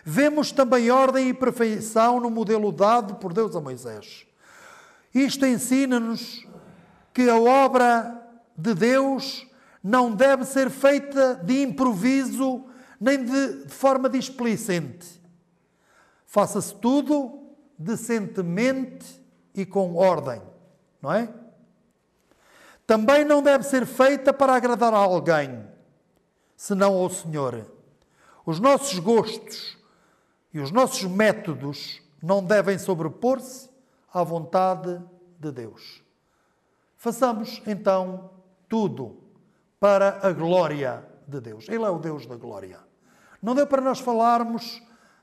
Vemos 0.05 0.53
também 0.53 0.91
ordem 0.91 1.29
e 1.29 1.35
perfeição 1.35 2.21
no 2.21 2.31
modelo 2.31 2.73
dado 2.73 3.17
por 3.17 3.33
Deus 3.33 3.55
a 3.55 3.61
Moisés. 3.61 4.27
Isto 5.15 5.47
ensina-nos 5.47 6.47
que 7.13 7.29
a 7.29 7.39
obra 7.39 8.21
de 8.57 8.75
Deus 8.75 9.47
não 9.83 10.15
deve 10.15 10.45
ser 10.45 10.71
feita 10.71 11.35
de 11.35 11.63
improviso 11.63 12.65
nem 13.01 13.25
de, 13.25 13.65
de 13.65 13.75
forma 13.75 14.09
displicente 14.09 15.21
Faça-se 16.31 16.73
tudo 16.77 17.57
decentemente 17.77 19.21
e 19.53 19.67
com 19.67 19.97
ordem, 19.97 20.41
não 21.03 21.13
é? 21.13 21.29
Também 22.87 23.25
não 23.25 23.43
deve 23.43 23.65
ser 23.65 23.85
feita 23.85 24.33
para 24.33 24.55
agradar 24.55 24.95
a 24.95 24.99
alguém, 24.99 25.67
senão 26.57 26.95
ao 26.95 27.11
Senhor. 27.11 27.67
Os 28.47 28.61
nossos 28.61 28.97
gostos 29.01 29.77
e 30.53 30.59
os 30.59 30.71
nossos 30.71 31.05
métodos 31.05 32.03
não 32.23 32.45
devem 32.45 32.79
sobrepor-se 32.79 33.71
à 34.13 34.23
vontade 34.23 35.01
de 35.39 35.53
Deus. 35.53 36.03
Façamos 36.97 37.63
então 37.67 38.31
tudo 38.69 39.17
para 39.79 40.21
a 40.27 40.33
glória 40.33 41.05
de 41.27 41.41
Deus. 41.41 41.69
Ele 41.69 41.85
é 41.85 41.91
o 41.91 41.99
Deus 41.99 42.27
da 42.27 42.37
glória. 42.37 42.79
Não 43.43 43.55
deu 43.55 43.67
para 43.67 43.81
nós 43.81 44.01
falarmos 44.01 44.83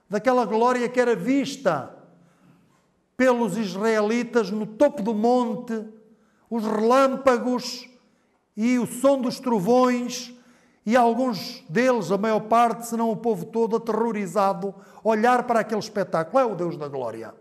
daquela 0.09 0.45
glória 0.45 0.89
que 0.89 0.99
era 0.99 1.15
vista 1.15 1.93
pelos 3.15 3.57
israelitas 3.57 4.49
no 4.49 4.65
topo 4.65 5.03
do 5.03 5.13
monte, 5.13 5.85
os 6.49 6.63
relâmpagos 6.63 7.89
e 8.55 8.79
o 8.79 8.87
som 8.87 9.19
dos 9.21 9.39
trovões, 9.39 10.33
e 10.87 10.95
alguns 10.95 11.65
deles, 11.67 12.13
a 12.13 12.17
maior 12.17 12.39
parte, 12.39 12.87
se 12.87 12.95
não 12.95 13.11
o 13.11 13.17
povo 13.17 13.43
todo, 13.43 13.75
aterrorizado, 13.75 14.73
olhar 15.03 15.43
para 15.43 15.59
aquele 15.59 15.81
espetáculo. 15.81 16.39
É 16.39 16.45
o 16.45 16.55
Deus 16.55 16.77
da 16.77 16.87
glória. 16.87 17.35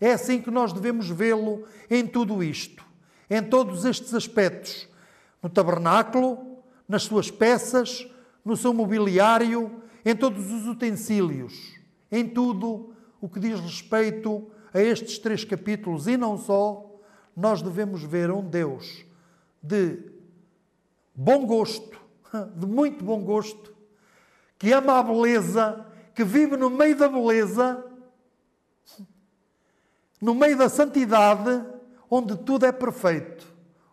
É 0.00 0.12
assim 0.14 0.40
que 0.40 0.50
nós 0.50 0.72
devemos 0.72 1.10
vê-lo 1.10 1.64
em 1.90 2.06
tudo 2.06 2.42
isto, 2.42 2.82
em 3.28 3.42
todos 3.42 3.84
estes 3.84 4.14
aspectos, 4.14 4.88
no 5.42 5.50
tabernáculo, 5.50 6.62
nas 6.88 7.02
suas 7.02 7.30
peças, 7.30 8.08
no 8.42 8.56
seu 8.56 8.72
mobiliário, 8.72 9.82
em 10.02 10.16
todos 10.16 10.50
os 10.50 10.66
utensílios, 10.66 11.78
em 12.10 12.26
tudo 12.26 12.94
o 13.20 13.28
que 13.28 13.40
diz 13.40 13.60
respeito 13.60 14.50
a 14.72 14.80
estes 14.80 15.18
três 15.18 15.44
capítulos 15.44 16.06
e 16.06 16.16
não 16.16 16.38
só, 16.38 16.98
nós 17.36 17.60
devemos 17.60 18.02
ver 18.02 18.30
um 18.30 18.42
Deus 18.42 19.04
de 19.62 19.98
bom 21.14 21.44
gosto, 21.44 22.03
de 22.56 22.66
muito 22.66 23.04
bom 23.04 23.22
gosto, 23.22 23.74
que 24.58 24.72
ama 24.72 24.98
a 24.98 25.02
beleza, 25.02 25.86
que 26.14 26.24
vive 26.24 26.56
no 26.56 26.70
meio 26.70 26.96
da 26.96 27.08
beleza, 27.08 27.84
no 30.20 30.34
meio 30.34 30.56
da 30.56 30.68
santidade, 30.68 31.64
onde 32.10 32.36
tudo 32.36 32.66
é 32.66 32.72
perfeito, 32.72 33.46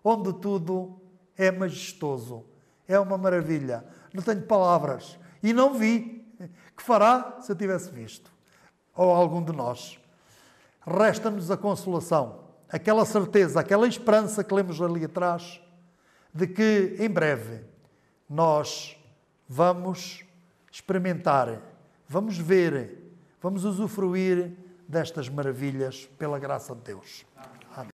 onde 0.04 0.34
tudo 0.34 1.00
é 1.38 1.52
majestoso. 1.52 2.46
É 2.88 3.00
uma 3.00 3.18
maravilha. 3.18 3.86
Não 4.14 4.22
tenho 4.22 4.42
palavras. 4.44 5.18
E 5.42 5.54
não 5.54 5.74
vi. 5.74 6.20
Que 6.76 6.82
fará 6.82 7.38
se 7.42 7.52
eu 7.52 7.56
tivesse 7.56 7.92
visto? 7.92 8.32
Ou 8.96 9.12
algum 9.12 9.44
de 9.44 9.52
nós. 9.52 10.00
Resta-nos 10.84 11.52
a 11.52 11.58
consolação, 11.58 12.40
aquela 12.68 13.06
certeza, 13.06 13.60
aquela 13.60 13.88
esperança 13.88 14.44
que 14.44 14.52
lemos 14.52 14.82
ali 14.82 15.06
atrás, 15.06 15.62
de 16.34 16.48
que 16.48 16.96
em 16.98 17.08
breve 17.08 17.64
nós 18.32 18.98
vamos 19.46 20.24
experimentar, 20.72 21.62
vamos 22.08 22.38
ver, 22.38 22.98
vamos 23.42 23.66
usufruir 23.66 24.54
destas 24.88 25.28
maravilhas 25.28 26.10
pela 26.18 26.40
graça 26.40 26.74
de 26.74 26.80
Deus. 26.80 27.26